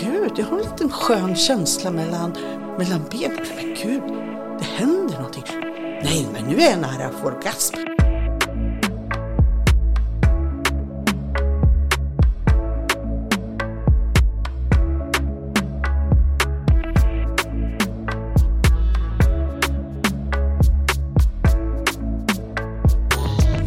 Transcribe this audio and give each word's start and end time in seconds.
gud, 0.00 0.32
jag 0.36 0.46
har 0.46 0.58
en 0.58 0.64
liten 0.64 0.90
skön 0.90 1.36
känsla 1.36 1.90
mellan, 1.90 2.32
mellan 2.78 3.04
benen. 3.10 3.46
Men 3.56 3.74
gud, 3.82 4.02
det 4.58 4.64
händer 4.64 5.14
någonting. 5.14 5.44
Nej, 6.02 6.28
men 6.32 6.44
nu 6.44 6.60
är 6.60 6.70
jag 6.70 6.80
nära 6.80 7.06
att 7.06 7.14
få 7.14 7.26
orgasm. 7.26 7.76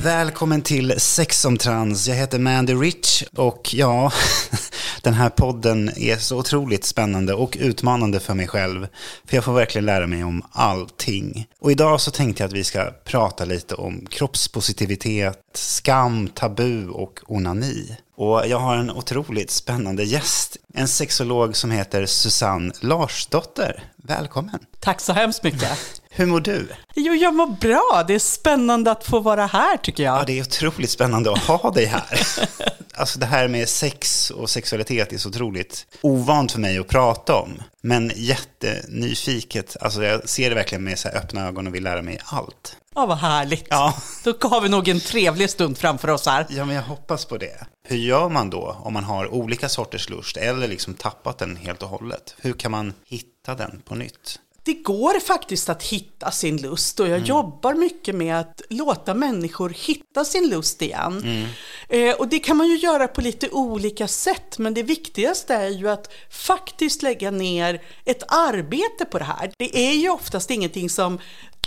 Välkommen 0.03 0.61
till 0.61 0.93
Sex 0.97 1.41
som 1.41 1.57
trans. 1.57 2.07
Jag 2.07 2.15
heter 2.15 2.39
Mandy 2.39 2.73
Rich 2.73 3.23
och 3.35 3.69
ja, 3.73 4.11
den 5.03 5.13
här 5.13 5.29
podden 5.29 5.89
är 5.97 6.17
så 6.17 6.37
otroligt 6.37 6.83
spännande 6.83 7.33
och 7.33 7.57
utmanande 7.59 8.19
för 8.19 8.33
mig 8.33 8.47
själv. 8.47 8.87
För 9.25 9.37
jag 9.37 9.43
får 9.43 9.53
verkligen 9.53 9.85
lära 9.85 10.07
mig 10.07 10.23
om 10.23 10.43
allting. 10.51 11.47
Och 11.59 11.71
idag 11.71 12.01
så 12.01 12.11
tänkte 12.11 12.43
jag 12.43 12.47
att 12.47 12.53
vi 12.53 12.63
ska 12.63 12.91
prata 13.03 13.45
lite 13.45 13.75
om 13.75 14.05
kroppspositivitet, 14.09 15.39
skam, 15.53 16.27
tabu 16.27 16.87
och 16.87 17.19
onani. 17.27 17.97
Och 18.15 18.47
jag 18.47 18.59
har 18.59 18.77
en 18.77 18.91
otroligt 18.91 19.51
spännande 19.51 20.03
gäst, 20.03 20.57
en 20.73 20.87
sexolog 20.87 21.55
som 21.55 21.71
heter 21.71 22.05
Susanne 22.05 22.73
Larsdotter. 22.81 23.83
Välkommen! 23.95 24.59
Tack 24.79 25.01
så 25.01 25.13
hemskt 25.13 25.43
mycket. 25.43 25.77
Hur 26.09 26.25
mår 26.25 26.39
du? 26.39 26.67
Jo, 26.95 27.13
jag 27.13 27.35
mår 27.35 27.47
bra. 27.47 28.03
Det 28.07 28.13
är 28.13 28.19
spännande 28.19 28.91
att 28.91 29.05
få 29.05 29.19
vara 29.19 29.45
här 29.45 29.77
tycker 29.77 30.03
jag. 30.03 30.19
Ja, 30.19 30.23
det 30.27 30.39
är 30.39 30.41
otroligt 30.41 30.89
spännande 30.89 31.31
att 31.31 31.39
ha 31.39 31.71
dig 31.71 31.85
här. 31.85 32.19
Alltså 32.93 33.19
det 33.19 33.25
här 33.25 33.47
med 33.47 33.69
sex 33.69 34.31
och 34.31 34.49
sexualitet 34.49 35.13
är 35.13 35.17
så 35.17 35.29
otroligt 35.29 35.85
ovant 36.01 36.51
för 36.51 36.59
mig 36.59 36.77
att 36.77 36.87
prata 36.87 37.35
om. 37.35 37.61
Men 37.81 38.11
jättenyfiket. 38.15 39.77
Alltså 39.81 40.03
jag 40.03 40.29
ser 40.29 40.49
det 40.49 40.55
verkligen 40.55 40.83
med 40.83 40.99
så 40.99 41.09
öppna 41.09 41.47
ögon 41.47 41.67
och 41.67 41.75
vill 41.75 41.83
lära 41.83 42.01
mig 42.01 42.19
allt. 42.25 42.77
Ja, 42.95 43.05
vad 43.05 43.17
härligt. 43.17 43.65
Ja. 43.69 43.93
Då 44.23 44.47
har 44.47 44.61
vi 44.61 44.69
nog 44.69 44.87
en 44.87 44.99
trevlig 44.99 45.49
stund 45.49 45.77
framför 45.77 46.07
oss 46.07 46.25
här. 46.25 46.45
Ja, 46.49 46.65
men 46.65 46.75
jag 46.75 46.83
hoppas 46.83 47.25
på 47.25 47.37
det. 47.37 47.67
Hur 47.87 47.97
gör 47.97 48.29
man 48.29 48.49
då 48.49 48.77
om 48.79 48.93
man 48.93 49.03
har 49.03 49.33
olika 49.33 49.69
sorters 49.69 50.09
lust 50.09 50.37
eller 50.59 50.73
liksom 50.73 50.93
tappat 50.93 51.37
den 51.37 51.55
helt 51.55 51.83
och 51.83 51.89
hållet? 51.89 52.35
Hur 52.37 52.53
kan 52.53 52.71
man 52.71 52.93
hitta 53.05 53.55
den 53.55 53.81
på 53.85 53.95
nytt? 53.95 54.39
Det 54.69 54.73
går 54.73 55.19
faktiskt 55.19 55.69
att 55.69 55.83
hitta 55.83 56.31
sin 56.31 56.57
lust 56.57 56.99
och 56.99 57.07
jag 57.07 57.19
jobbar 57.19 57.73
mycket 57.73 58.15
med 58.15 58.39
att 58.39 58.61
låta 58.69 59.13
människor 59.13 59.69
hitta 59.69 60.25
sin 60.25 60.49
lust 60.49 60.81
igen. 60.81 61.45
Eh, 61.89 62.15
och 62.15 62.27
det 62.27 62.39
kan 62.39 62.57
man 62.57 62.67
ju 62.67 62.77
göra 62.77 63.07
på 63.07 63.21
lite 63.21 63.49
olika 63.49 64.07
sätt, 64.07 64.57
men 64.57 64.73
det 64.73 64.83
viktigaste 64.83 65.55
är 65.55 65.69
ju 65.69 65.89
att 65.89 66.13
faktiskt 66.29 67.01
lägga 67.01 67.31
ner 67.31 67.81
ett 68.05 68.23
arbete 68.27 69.05
på 69.05 69.19
det 69.19 69.25
här. 69.25 69.51
Det 69.57 69.77
är 69.77 69.93
ju 69.93 70.09
oftast 70.09 70.51
ingenting 70.51 70.89
som 70.89 71.19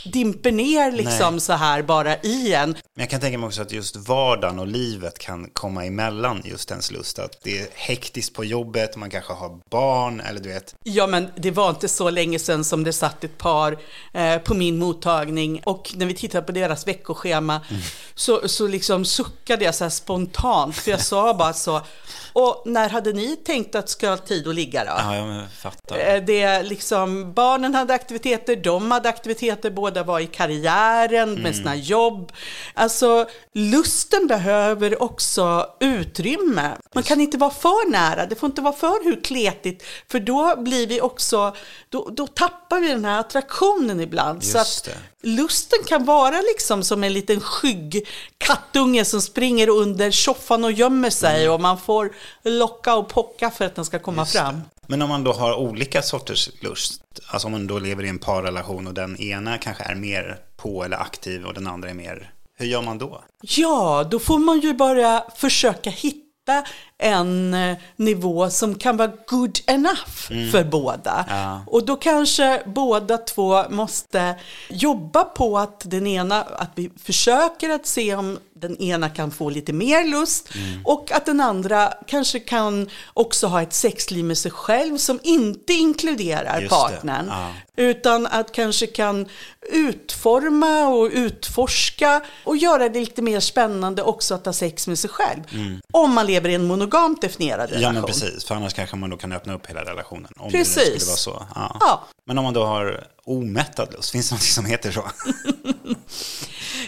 dimper 0.05 0.53
ner 0.53 0.93
liksom 0.93 1.35
Nej. 1.35 1.41
så 1.41 1.53
här 1.53 1.83
bara 1.83 2.17
i 2.17 2.55
en. 2.55 2.71
Men 2.71 2.79
jag 2.95 3.11
kan 3.11 3.21
tänka 3.21 3.39
mig 3.39 3.47
också 3.47 3.63
att 3.63 3.73
just 3.73 3.97
vardagen 3.97 4.59
och 4.59 4.67
livet 4.67 5.19
kan 5.19 5.51
komma 5.53 5.85
emellan 5.85 6.43
just 6.45 6.71
ens 6.71 6.91
lust. 6.91 7.19
Att 7.19 7.43
det 7.43 7.59
är 7.59 7.69
hektiskt 7.75 8.35
på 8.35 8.45
jobbet, 8.45 8.97
man 8.97 9.11
kanske 9.11 9.33
har 9.33 9.61
barn 9.71 10.21
eller 10.21 10.41
du 10.41 10.49
vet. 10.49 10.75
Ja, 10.85 11.07
men 11.07 11.29
det 11.37 11.51
var 11.51 11.71
inte 11.71 11.89
så 11.89 12.11
länge 12.11 12.39
sedan 12.39 12.65
som 12.65 12.85
det 12.85 12.92
satt 12.93 13.25
ett 13.25 13.39
par 13.39 13.79
eh, 14.13 14.39
på 14.39 14.55
min 14.55 14.79
mottagning. 14.79 15.61
Och 15.65 15.93
när 15.97 16.07
vi 16.07 16.15
tittade 16.15 16.47
på 16.47 16.53
deras 16.53 16.87
veckoschema 16.87 17.61
så, 18.15 18.49
så 18.49 18.67
liksom 18.67 19.05
suckade 19.05 19.65
jag 19.65 19.75
så 19.75 19.85
här 19.85 19.91
spontant. 19.91 20.77
För 20.77 20.91
jag 20.91 21.01
sa 21.01 21.35
bara 21.35 21.53
så 21.53 21.81
och 22.33 22.63
när 22.67 22.89
hade 22.89 23.13
ni 23.13 23.37
tänkt 23.37 23.75
att 23.75 23.89
ska 23.89 24.09
ha 24.09 24.17
tid 24.17 24.49
att 24.49 24.55
ligga 24.55 24.85
då? 24.85 24.91
Ja, 24.99 25.17
jag 25.17 25.51
fattar. 25.53 25.99
Eh, 25.99 26.23
Det 26.23 26.43
är 26.43 26.63
liksom, 26.63 27.33
barnen 27.33 27.75
hade 27.75 27.95
aktiviteter, 27.95 28.57
de 28.57 28.91
hade 28.91 29.09
aktiviteter, 29.09 29.71
båda 29.71 30.03
var 30.03 30.21
i 30.21 30.27
karriären 30.27 31.35
med 31.35 31.57
sina 31.57 31.77
jobb. 31.77 32.33
Alltså, 32.75 33.27
lusten 33.53 34.27
behöver 34.27 35.03
också 35.03 35.67
utrymme. 35.81 36.71
Man 36.95 37.03
kan 37.05 37.21
inte 37.21 37.39
vara 37.39 37.51
för 37.51 37.91
nära, 37.91 38.27
det 38.27 38.35
får 38.35 38.47
inte 38.47 38.63
vara 38.63 38.75
för 38.75 39.05
hur 39.05 39.21
kletigt, 39.25 39.85
för 40.09 40.21
då 40.21 40.57
blir 40.57 40.87
vi 40.87 41.01
också, 41.01 41.55
då, 41.89 42.09
då 42.13 42.27
tappar 42.27 42.81
vi 42.81 42.89
den 42.89 43.05
här 43.05 43.21
attraktionen 43.21 44.01
ibland. 44.01 44.45
så 44.45 44.59
Just 44.59 44.89
att 44.89 44.95
det. 44.95 45.01
Lusten 45.23 45.79
kan 45.87 46.05
vara 46.05 46.37
liksom 46.37 46.83
som 46.83 47.05
en 47.05 47.13
liten 47.13 47.41
skygg 47.41 48.07
kattunge 48.39 49.05
som 49.05 49.21
springer 49.23 49.69
under 49.69 50.11
soffan 50.11 50.65
och 50.65 50.73
gömmer 50.73 51.11
sig 51.11 51.49
och 51.49 51.61
man 51.61 51.79
får 51.79 52.13
locka 52.43 52.95
och 52.95 53.09
pocka 53.09 53.51
för 53.51 53.65
att 53.65 53.75
den 53.75 53.85
ska 53.85 53.99
komma 53.99 54.23
Just 54.23 54.33
fram. 54.33 54.61
Men 54.87 55.03
om 55.03 55.09
man 55.09 55.25
då 55.25 55.33
har 55.33 55.55
olika 55.55 56.03
sorters 56.03 56.51
lust, 56.61 57.03
alltså 57.27 57.47
om 57.47 57.53
man 57.53 57.67
då 57.67 57.79
lever 57.79 58.05
i 58.05 58.09
en 58.09 58.19
parrelation 58.19 58.87
och 58.87 58.95
den 58.95 59.21
ena 59.21 59.59
kanske 59.59 59.85
är 59.85 59.95
mer 59.95 60.39
på 60.57 60.85
eller 60.85 60.97
aktiv 60.97 61.45
och 61.45 61.55
den 61.55 61.67
andra 61.67 61.91
är 61.91 61.95
mer, 61.95 62.33
hur 62.59 62.67
gör 62.67 62.83
man 62.83 62.99
då? 62.99 63.23
Ja, 63.41 64.09
då 64.11 64.19
får 64.19 64.39
man 64.39 64.61
ju 64.61 64.75
bara 64.75 65.25
försöka 65.37 65.91
hitta 65.91 66.32
en 66.99 67.55
eh, 67.55 67.77
nivå 67.97 68.51
som 68.51 68.75
kan 68.75 68.97
vara 68.97 69.13
good 69.27 69.59
enough 69.67 70.51
för 70.53 70.65
båda. 70.65 71.25
Ja. 71.29 71.65
Och 71.67 71.87
då 71.87 71.97
kanske 71.97 72.63
båda 72.67 73.19
två 73.19 73.69
måste 73.69 74.35
jobba 74.71 75.25
på 75.25 75.59
att 75.59 75.91
den 75.91 76.07
ena, 76.07 76.43
att 76.43 76.71
vi 76.75 76.91
försöker 77.03 77.71
att 77.71 77.87
se 77.87 78.15
om 78.15 78.39
den 78.63 78.77
ena 78.83 79.09
kan 79.09 79.31
få 79.31 79.51
lite 79.51 79.73
mer 79.73 80.05
lust 80.05 80.49
och 80.85 81.13
att 81.13 81.27
den 81.27 81.41
andra 81.41 81.93
kanske 82.07 82.41
kan 82.41 82.91
också 83.15 83.47
ha 83.47 83.63
ett 83.63 83.73
sexliv 83.73 84.25
med 84.25 84.39
sig 84.39 84.51
själv 84.51 84.99
som 84.99 85.21
inte 85.23 85.73
inkluderar 85.73 86.61
Just 86.61 86.71
det. 86.71 86.77
partnern. 86.77 87.27
Ja. 87.31 87.53
Utan 87.77 88.27
att 88.27 88.53
kanske 88.53 88.87
kan 88.87 89.29
utforma 89.73 90.87
och 90.89 91.11
utforska 91.13 92.23
och 92.45 92.57
göra 92.57 92.89
det 92.89 93.01
lite 93.01 93.23
mer 93.23 93.41
spännande 93.41 94.03
också 94.03 94.35
att 94.35 94.47
ha 94.47 94.53
sex 94.53 94.87
med 94.89 94.99
sig 94.99 95.11
själv. 95.11 95.41
Om 95.93 96.13
man 96.15 96.27
lever 96.27 96.49
i 96.49 96.55
en 96.55 96.67
monogamt 96.67 97.21
definierad 97.21 97.71
relation. 97.71 97.83
Ja 97.83 97.93
men 97.93 98.03
precis, 98.03 98.45
för 98.45 98.55
annars 98.55 98.75
kanske 98.75 98.97
man 98.97 99.11
då 99.11 99.17
kan 99.17 99.33
öppna 99.33 99.55
upp 99.55 99.67
hela 99.67 99.85
relationen. 99.85 100.29
Om 100.37 100.51
det 100.53 100.59
Precis. 100.59 100.75
skulle 100.83 101.07
vara 101.07 101.17
så. 101.17 101.47
Ja. 101.55 101.77
Ja. 101.81 102.05
Men 102.25 102.39
om 102.39 102.45
man 102.45 102.55
då 102.55 102.65
har 102.65 103.07
omättad 103.25 103.93
lust, 103.93 104.11
finns 104.11 104.29
det 104.29 104.35
något 104.35 104.43
som 104.43 104.65
heter 104.65 104.93
så? 104.93 105.05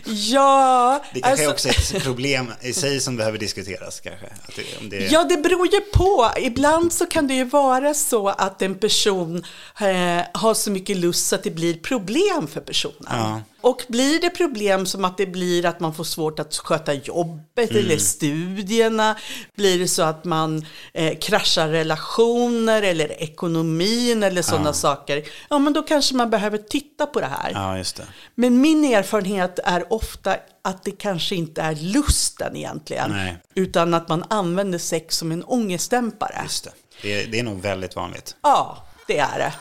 Ja, 0.07 1.05
Det 1.15 1.21
kanske 1.21 1.49
alltså- 1.49 1.69
är 1.69 1.73
också 1.73 1.97
ett 1.97 2.03
problem 2.03 2.53
i 2.61 2.73
sig 2.73 3.01
som 3.01 3.17
behöver 3.17 3.39
diskuteras 3.39 4.01
kanske. 4.01 4.27
Det, 4.57 4.79
om 4.81 4.89
det, 4.89 4.97
Ja, 4.97 5.25
det 5.25 5.37
beror 5.37 5.67
ju 5.75 5.81
på. 5.81 6.31
Ibland 6.39 6.93
så 6.93 7.07
kan 7.07 7.27
det 7.29 7.35
ju 7.35 7.45
vara 7.45 7.95
så 7.95 8.29
att 8.29 8.63
en 8.63 8.75
person 8.75 9.37
eh, 9.81 10.21
har 10.35 10.55
så 10.55 10.71
mycket 10.71 10.97
lust 10.97 11.27
så 11.27 11.35
att 11.35 11.43
det 11.43 11.51
blir 11.51 11.75
problem 11.75 12.49
för 12.53 12.61
personen. 12.61 12.95
Ja. 13.11 13.43
Och 13.65 13.83
blir 13.89 14.21
det 14.21 14.31
problem 14.31 14.87
som 14.87 15.05
att 15.05 15.17
det 15.17 15.27
blir 15.27 15.67
att 15.67 15.81
man 15.81 15.95
får 15.95 16.05
svårt 16.05 16.39
att 16.39 16.57
sköta 16.57 16.93
jobbet 16.95 17.71
Mm. 17.71 17.85
eller 17.85 17.97
studierna, 17.99 19.17
blir 19.57 19.79
det 19.79 19.89
så 19.89 20.03
att 20.03 20.25
man 20.25 20.67
eh, 20.95 21.19
kraschar 21.19 21.69
relationer 21.69 22.83
eller 22.83 23.23
ekonomin 23.23 24.23
eller 24.23 24.43
sådana 24.43 24.73
saker, 24.73 25.25
ja 25.51 25.59
men 25.59 25.73
då 25.73 25.83
kanske 25.83 26.15
man 26.15 26.31
behöver 26.31 26.59
titta 26.59 27.07
på 27.07 27.21
det 27.21 27.27
här. 27.27 27.51
Ja, 27.55 27.79
just 27.79 27.97
det. 27.97 28.07
Men 28.35 28.61
min 28.61 28.85
erfarenhet 28.85 29.59
är 29.65 29.93
ofta 29.93 30.37
att 30.63 30.85
det 30.85 30.91
kanske 30.91 31.35
inte 31.35 31.63
är 31.63 31.75
lusten 31.75 32.57
egentligen, 32.57 33.11
Nej. 33.11 33.37
utan 33.55 33.95
att 33.95 34.09
man 34.09 34.25
använder 34.31 34.79
sex 34.79 35.17
som 35.17 35.33
en 35.33 35.45
ångestdämpare. 35.45 36.41
Just 36.43 36.65
det. 36.65 36.71
Det, 37.03 37.23
är- 37.23 37.27
det 37.27 37.39
är 37.39 37.43
nog 37.43 37.61
väldigt 37.63 37.97
vanligt. 37.97 38.37
Ja, 38.43 38.87
det 39.07 39.19
är 39.19 39.39
det. 39.39 39.53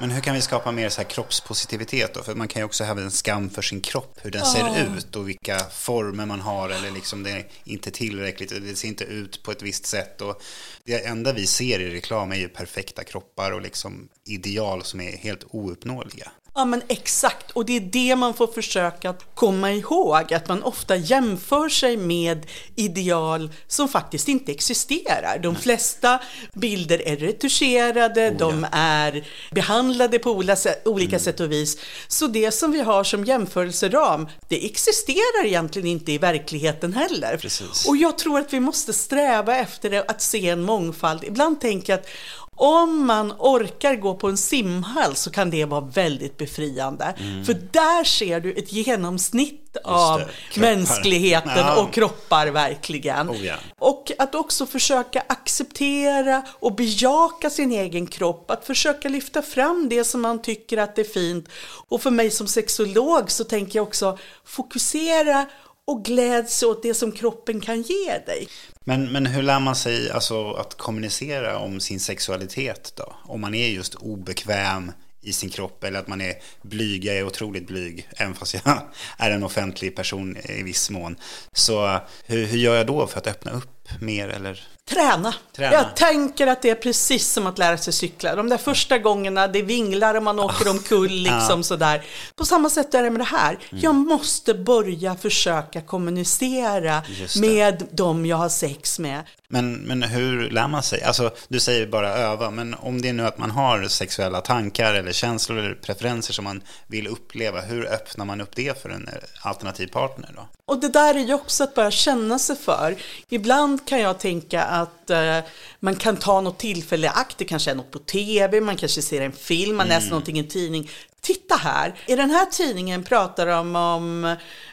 Men 0.00 0.10
hur 0.10 0.20
kan 0.20 0.34
vi 0.34 0.42
skapa 0.42 0.72
mer 0.72 0.88
så 0.88 1.00
här 1.00 1.08
kroppspositivitet 1.08 2.14
då? 2.14 2.22
För 2.22 2.34
man 2.34 2.48
kan 2.48 2.60
ju 2.60 2.64
också 2.64 2.84
ha 2.84 3.00
en 3.00 3.10
skam 3.10 3.50
för 3.50 3.62
sin 3.62 3.80
kropp, 3.80 4.18
hur 4.22 4.30
den 4.30 4.46
ser 4.46 4.96
ut 4.96 5.16
och 5.16 5.28
vilka 5.28 5.58
former 5.58 6.26
man 6.26 6.40
har 6.40 6.70
eller 6.70 6.90
liksom 6.90 7.22
det 7.22 7.30
är 7.30 7.46
inte 7.64 7.90
tillräckligt, 7.90 8.50
det 8.50 8.76
ser 8.76 8.88
inte 8.88 9.04
ut 9.04 9.42
på 9.42 9.50
ett 9.50 9.62
visst 9.62 9.86
sätt. 9.86 10.20
Och 10.20 10.42
det 10.84 11.06
enda 11.06 11.32
vi 11.32 11.46
ser 11.46 11.80
i 11.80 11.90
reklam 11.90 12.32
är 12.32 12.36
ju 12.36 12.48
perfekta 12.48 13.04
kroppar 13.04 13.52
och 13.52 13.62
liksom 13.62 14.08
ideal 14.24 14.84
som 14.84 15.00
är 15.00 15.16
helt 15.16 15.44
ouppnåeliga. 15.50 16.30
Ja 16.58 16.64
men 16.64 16.82
exakt, 16.88 17.50
och 17.50 17.64
det 17.66 17.76
är 17.76 17.80
det 17.80 18.16
man 18.16 18.34
får 18.34 18.46
försöka 18.46 19.10
att 19.10 19.34
komma 19.34 19.72
ihåg, 19.72 20.34
att 20.34 20.48
man 20.48 20.62
ofta 20.62 20.96
jämför 20.96 21.68
sig 21.68 21.96
med 21.96 22.46
ideal 22.74 23.50
som 23.66 23.88
faktiskt 23.88 24.28
inte 24.28 24.52
existerar. 24.52 25.38
De 25.38 25.56
flesta 25.56 26.20
bilder 26.52 27.08
är 27.08 27.16
retuscherade, 27.16 28.30
de 28.30 28.66
är 28.72 29.26
behandlade 29.50 30.18
på 30.18 30.30
olika 30.30 30.56
sätt, 30.56 30.86
olika 30.86 31.18
sätt 31.18 31.40
och 31.40 31.52
vis. 31.52 31.78
Så 32.08 32.26
det 32.26 32.50
som 32.50 32.72
vi 32.72 32.80
har 32.80 33.04
som 33.04 33.24
jämförelseram, 33.24 34.28
det 34.48 34.66
existerar 34.66 35.46
egentligen 35.46 35.88
inte 35.88 36.12
i 36.12 36.18
verkligheten 36.18 36.92
heller. 36.92 37.36
Precis. 37.36 37.88
Och 37.88 37.96
jag 37.96 38.18
tror 38.18 38.38
att 38.38 38.52
vi 38.52 38.60
måste 38.60 38.92
sträva 38.92 39.56
efter 39.56 40.10
att 40.10 40.22
se 40.22 40.48
en 40.48 40.62
mångfald. 40.62 41.24
Ibland 41.24 41.60
tänker 41.60 41.92
jag 41.92 42.00
att 42.00 42.08
Om 42.56 43.06
man 43.06 43.32
orkar 43.38 43.96
gå 43.96 44.14
på 44.14 44.28
en 44.28 44.36
simhall 44.36 45.16
så 45.16 45.30
kan 45.30 45.50
det 45.50 45.64
vara 45.64 45.80
väldigt 45.80 46.36
befriande. 46.36 47.14
För 47.46 47.54
där 47.54 48.04
ser 48.04 48.40
du 48.40 48.52
ett 48.52 48.72
genomsnitt 48.72 49.76
av 49.84 50.22
mänskligheten 50.56 51.52
Ja. 51.56 51.82
och 51.82 51.92
kroppar 51.92 52.46
verkligen. 52.46 53.30
Oh, 53.30 53.46
ja. 53.46 53.54
Och 53.78 54.12
att 54.18 54.34
också 54.34 54.66
försöka 54.66 55.22
acceptera 55.26 56.42
och 56.52 56.74
bejaka 56.74 57.50
sin 57.50 57.72
egen 57.72 58.06
kropp. 58.06 58.50
Att 58.50 58.66
försöka 58.66 59.08
lyfta 59.08 59.42
fram 59.42 59.88
det 59.88 60.04
som 60.04 60.20
man 60.20 60.42
tycker 60.42 60.78
att 60.78 60.96
det 60.96 61.02
är 61.02 61.12
fint. 61.12 61.48
Och 61.88 62.02
för 62.02 62.10
mig 62.10 62.30
som 62.30 62.46
sexolog 62.46 63.30
så 63.30 63.44
tänker 63.44 63.78
jag 63.78 63.86
också 63.86 64.18
fokusera 64.44 65.46
och 65.84 66.04
gläds 66.04 66.62
åt 66.62 66.82
det 66.82 66.94
som 66.94 67.12
kroppen 67.12 67.60
kan 67.60 67.82
ge 67.82 68.18
dig. 68.26 68.48
Men, 68.88 69.12
men 69.12 69.26
hur 69.26 69.42
lär 69.42 69.60
man 69.60 69.76
sig 69.76 70.10
alltså, 70.10 70.52
att 70.52 70.74
kommunicera 70.74 71.58
om 71.58 71.80
sin 71.80 72.00
sexualitet 72.00 72.92
då? 72.96 73.16
Om 73.24 73.40
man 73.40 73.54
är 73.54 73.68
just 73.68 73.94
obekväm 73.94 74.92
i 75.22 75.32
sin 75.32 75.50
kropp 75.50 75.84
eller 75.84 75.98
att 75.98 76.08
man 76.08 76.20
är 76.20 76.34
blyg, 76.62 77.04
jag 77.04 77.16
är 77.16 77.26
otroligt 77.26 77.66
blyg, 77.66 78.08
även 78.16 78.34
fast 78.34 78.54
jag 78.54 78.62
är 79.18 79.30
en 79.30 79.42
offentlig 79.42 79.96
person 79.96 80.36
i 80.36 80.62
viss 80.62 80.90
mån. 80.90 81.16
Så 81.52 81.86
eh, 81.86 82.00
hur, 82.26 82.46
hur 82.46 82.58
gör 82.58 82.76
jag 82.76 82.86
då 82.86 83.06
för 83.06 83.18
att 83.18 83.26
öppna 83.26 83.50
upp 83.50 83.75
mer 84.00 84.28
eller? 84.28 84.68
Träna. 84.88 85.34
Träna. 85.56 85.72
Jag 85.72 85.96
tänker 85.96 86.46
att 86.46 86.62
det 86.62 86.70
är 86.70 86.74
precis 86.74 87.28
som 87.32 87.46
att 87.46 87.58
lära 87.58 87.78
sig 87.78 87.92
cykla. 87.92 88.34
De 88.34 88.48
där 88.48 88.58
första 88.58 88.98
gångerna, 88.98 89.48
det 89.48 89.62
vinglar 89.62 90.14
och 90.14 90.22
man 90.22 90.40
åker 90.40 90.70
omkull 90.70 91.12
liksom 91.22 91.62
sådär. 91.62 92.04
På 92.36 92.44
samma 92.44 92.70
sätt 92.70 92.94
är 92.94 93.02
det 93.02 93.10
med 93.10 93.20
det 93.20 93.24
här. 93.24 93.50
Mm. 93.50 93.82
Jag 93.82 93.94
måste 93.94 94.54
börja 94.54 95.14
försöka 95.14 95.80
kommunicera 95.80 97.02
med 97.40 97.86
dem 97.90 98.26
jag 98.26 98.36
har 98.36 98.48
sex 98.48 98.98
med. 98.98 99.22
Men, 99.48 99.74
men 99.74 100.02
hur 100.02 100.50
lär 100.50 100.68
man 100.68 100.82
sig? 100.82 101.02
Alltså, 101.02 101.30
du 101.48 101.60
säger 101.60 101.86
bara 101.86 102.08
öva, 102.08 102.50
men 102.50 102.74
om 102.74 103.02
det 103.02 103.08
är 103.08 103.12
nu 103.12 103.26
att 103.26 103.38
man 103.38 103.50
har 103.50 103.88
sexuella 103.88 104.40
tankar 104.40 104.94
eller 104.94 105.12
känslor 105.12 105.58
eller 105.58 105.74
preferenser 105.74 106.32
som 106.32 106.44
man 106.44 106.62
vill 106.86 107.06
uppleva, 107.06 107.60
hur 107.60 107.86
öppnar 107.86 108.24
man 108.24 108.40
upp 108.40 108.56
det 108.56 108.82
för 108.82 108.88
en 108.88 109.08
eh, 109.08 109.46
alternativ 109.46 109.86
partner 109.86 110.32
då? 110.36 110.48
Och 110.68 110.80
det 110.80 110.88
där 110.88 111.14
är 111.14 111.18
ju 111.18 111.34
också 111.34 111.64
att 111.64 111.74
börja 111.74 111.90
känna 111.90 112.38
sig 112.38 112.56
för. 112.56 112.96
Ibland 113.28 113.75
kan 113.78 114.00
jag 114.00 114.18
tänka 114.18 114.62
att 114.62 115.10
eh, 115.10 115.38
man 115.80 115.96
kan 115.96 116.16
ta 116.16 116.40
något 116.40 116.58
tillfälle 116.58 117.10
akt, 117.10 117.38
det 117.38 117.44
kanske 117.44 117.70
är 117.70 117.74
något 117.74 117.90
på 117.90 117.98
tv, 117.98 118.60
man 118.60 118.76
kanske 118.76 119.02
ser 119.02 119.20
en 119.20 119.32
film, 119.32 119.76
man 119.76 119.86
Mm. 119.86 119.96
läser 119.98 120.10
någonting 120.10 120.36
i 120.36 120.40
en 120.40 120.48
tidning. 120.48 120.90
Titta 121.20 121.54
här, 121.54 121.94
i 122.06 122.16
den 122.16 122.30
här 122.30 122.46
tidningen 122.46 123.04
pratar 123.04 123.46
de 123.46 123.76
om 123.76 124.24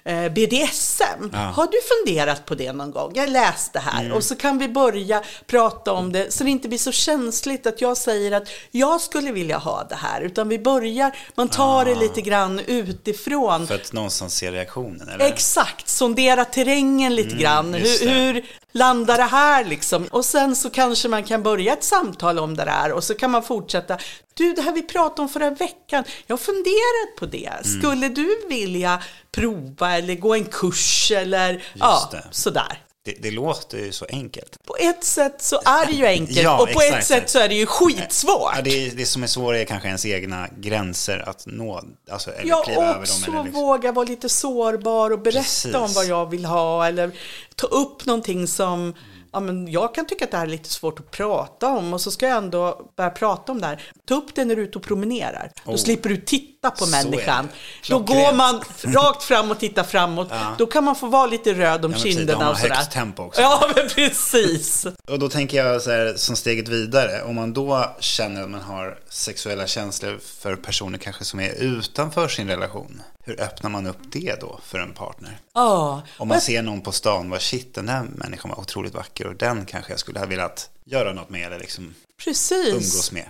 eh, 0.04 0.30
BDSM. 0.30 1.34
Har 1.34 1.68
du 1.68 1.78
funderat 2.06 2.46
på 2.46 2.56
det 2.56 2.74
någon 2.74 2.92
gång? 2.92 3.12
Jag 3.16 3.30
läste 3.30 3.80
här 3.80 4.00
Mm. 4.04 4.14
och 4.18 4.24
så 4.24 4.36
kan 4.36 4.58
vi 4.58 4.68
börja 4.70 5.24
prata 5.46 5.92
om 5.92 6.12
det 6.12 6.34
så 6.34 6.44
det 6.44 6.50
inte 6.50 6.68
blir 6.68 6.78
så 6.78 6.92
känsligt 6.92 7.68
att 7.68 7.82
jag 7.82 7.98
säger 7.98 8.32
att 8.32 8.48
jag 8.72 9.02
skulle 9.02 9.32
vilja 9.32 9.58
ha 9.58 9.84
det 9.84 9.96
här. 9.96 10.22
Utan 10.22 10.50
vi 10.50 10.60
börjar, 10.60 11.16
man 11.36 11.48
tar 11.50 11.86
det 11.86 11.96
lite 11.96 12.22
grann 12.22 12.60
utifrån. 12.60 13.68
För 13.68 13.76
att 13.76 13.94
någonstans 13.94 14.36
se 14.36 14.52
reaktionen, 14.52 15.10
eller? 15.10 15.26
Exakt, 15.26 15.90
sondera 15.90 16.46
terrängen 16.46 17.16
lite 17.16 17.36
grann. 17.36 17.68
Mm, 17.68 17.80
just 17.82 18.02
Hur, 18.04 18.10
hur 18.10 18.46
landar 18.72 19.18
det 19.18 19.24
här 19.24 19.66
liksom? 19.66 20.06
Och 20.12 20.26
sen 20.26 20.56
så 20.56 20.70
kanske 20.70 21.08
man 21.08 21.24
kan 21.24 21.44
börja 21.44 21.74
ett 21.74 21.84
samtal 21.84 22.40
om 22.40 22.56
det 22.58 22.66
där 22.66 22.92
och 22.92 23.04
så 23.04 23.14
kan 23.14 23.32
man 23.32 23.44
fortsätta. 23.44 23.98
Du, 24.36 24.54
det 24.54 24.62
här 24.62 24.72
vi 24.74 24.82
pratade 24.82 25.22
om 25.22 25.30
förra 25.30 25.50
veckan, 25.50 26.04
jag 26.28 26.33
har 26.34 26.38
funderat 26.38 27.16
på 27.20 27.26
det. 27.26 27.52
Mm. 27.66 27.80
Skulle 27.80 28.10
du 28.10 28.46
vilja 28.50 29.04
prova 29.32 29.98
eller 29.98 30.16
gå 30.16 30.34
en 30.34 30.46
kurs 30.46 31.12
eller 31.12 31.64
ja, 31.74 32.10
det. 32.12 32.24
sådär. 32.32 32.80
Det, 33.06 33.12
det 33.22 33.32
låter 33.32 33.78
ju 33.78 33.92
så 33.92 34.06
enkelt. 34.10 34.66
På 34.66 34.76
ett 34.80 35.04
sätt 35.04 35.42
så 35.42 35.62
är 35.66 35.86
det 35.86 35.92
ju 35.92 36.06
enkelt 36.20 36.38
Ja, 36.38 36.62
och 36.62 36.72
på 36.72 36.82
exakt. 36.82 37.02
ett 37.02 37.08
sätt 37.08 37.30
så 37.30 37.40
är 37.40 37.50
det 37.50 37.56
ju 37.56 37.66
skitsvårt. 37.66 38.52
Ja, 38.56 38.62
det, 38.62 38.90
det 38.90 39.06
som 39.06 39.24
är 39.24 39.28
svårt 39.28 39.56
är 39.56 39.66
kanske 39.66 39.88
ens 39.88 40.06
egna 40.06 40.48
gränser 40.58 41.30
att 41.30 41.44
nå, 41.46 41.84
alltså, 42.12 42.32
eller 42.32 42.50
Ja, 42.50 42.64
kliva 42.64 42.82
över 42.82 42.94
dem. 42.94 43.04
Eller 43.04 43.44
liksom. 43.44 43.52
våga 43.52 43.92
vara 43.92 44.06
lite 44.06 44.30
sårbar 44.30 45.12
och 45.12 45.20
berätta 45.20 45.40
Precis. 45.40 45.76
om 45.76 45.94
vad 45.94 46.06
jag 46.06 46.30
vill 46.30 46.46
ha 46.46 46.88
eller 46.88 47.12
ta 47.56 47.68
upp 47.68 48.06
någonting 48.06 48.48
som 48.48 48.94
Ja, 49.34 49.40
men 49.40 49.68
jag 49.72 49.96
kan 49.96 50.06
tycka 50.06 50.26
att 50.26 50.32
det 50.32 50.38
här 50.38 50.46
är 50.46 50.50
lite 50.50 50.70
svårt 50.70 51.00
att 51.00 51.12
prata 51.12 51.68
om 51.68 51.94
och 51.94 52.02
så 52.02 52.12
ska 52.12 52.28
jag 52.28 52.38
ändå 52.38 52.92
börja 52.98 53.10
prata 53.10 53.52
om 53.52 53.62
det 53.62 53.68
här. 53.68 53.92
Ta 54.06 54.16
upp 54.16 54.36
det 54.36 54.46
när 54.46 54.56
du 54.56 54.62
är 54.62 54.68
ute 54.68 54.78
och 54.78 54.84
promenerar. 54.84 55.52
Då 55.66 55.72
Oh. 55.72 55.78
slipper 55.78 56.10
du 56.10 56.18
titta 56.18 56.53
på 56.72 56.86
Så 56.86 56.92
människan. 56.92 57.50
Då 57.90 58.00
går 58.00 58.34
man 58.34 58.62
rakt 58.84 59.24
fram 59.24 59.52
och 59.52 59.60
tittar 59.60 59.84
framåt. 59.84 60.32
Då 60.58 60.66
kan 60.66 60.84
man 60.84 60.96
få 60.96 61.08
vara 61.08 61.28
lite 61.28 61.54
röd 61.54 61.86
om 61.86 61.92
Ja, 61.92 61.98
kinderna 61.98 62.50
och 62.52 62.58
sådär. 62.58 62.84
tempo 62.84 63.24
också. 63.24 63.42
Ja, 63.42 63.72
men 63.76 63.88
precis. 63.90 64.86
Och 65.08 65.20
då 65.20 65.30
tänker 65.30 65.58
jag 65.66 65.82
så 65.82 65.92
här, 65.92 66.14
som 66.18 66.36
steget 66.36 66.68
vidare, 66.68 67.24
om 67.24 67.36
man 67.36 67.54
då 67.54 67.96
känner 68.00 68.44
att 68.44 68.50
man 68.50 68.62
har 68.62 68.98
sexuella 69.10 69.68
känslor 69.68 70.20
för 70.42 70.56
personer 70.56 70.98
kanske 70.98 71.24
som 71.26 71.40
är 71.40 71.54
utanför 71.62 72.28
sin 72.28 72.48
relation, 72.48 73.02
hur 73.24 73.42
öppnar 73.42 73.70
man 73.70 73.88
upp 73.88 73.98
det 74.12 74.42
då 74.42 74.60
för 74.66 74.80
en 74.80 74.94
partner? 74.94 75.38
Ja, 75.54 76.02
Om 76.18 76.28
man 76.28 76.42
ser 76.42 76.62
någon 76.62 76.82
på 76.82 76.92
stan, 76.92 77.30
vad 77.30 77.42
shit, 77.42 77.76
den 77.76 77.86
där 77.86 78.04
människan 78.16 78.52
var 78.52 78.60
otroligt 78.60 78.94
vacker 78.94 79.28
och 79.28 79.36
den 79.36 79.66
kanske 79.66 79.92
jag 79.92 80.00
skulle 80.00 80.20
ha 80.20 80.26
velat 80.26 80.70
göra 80.86 81.14
något 81.14 81.30
med 81.30 81.48
eller 81.48 81.60
liksom 81.60 81.94
precis. 82.24 82.68
umgås 82.68 83.12
med. 83.12 83.30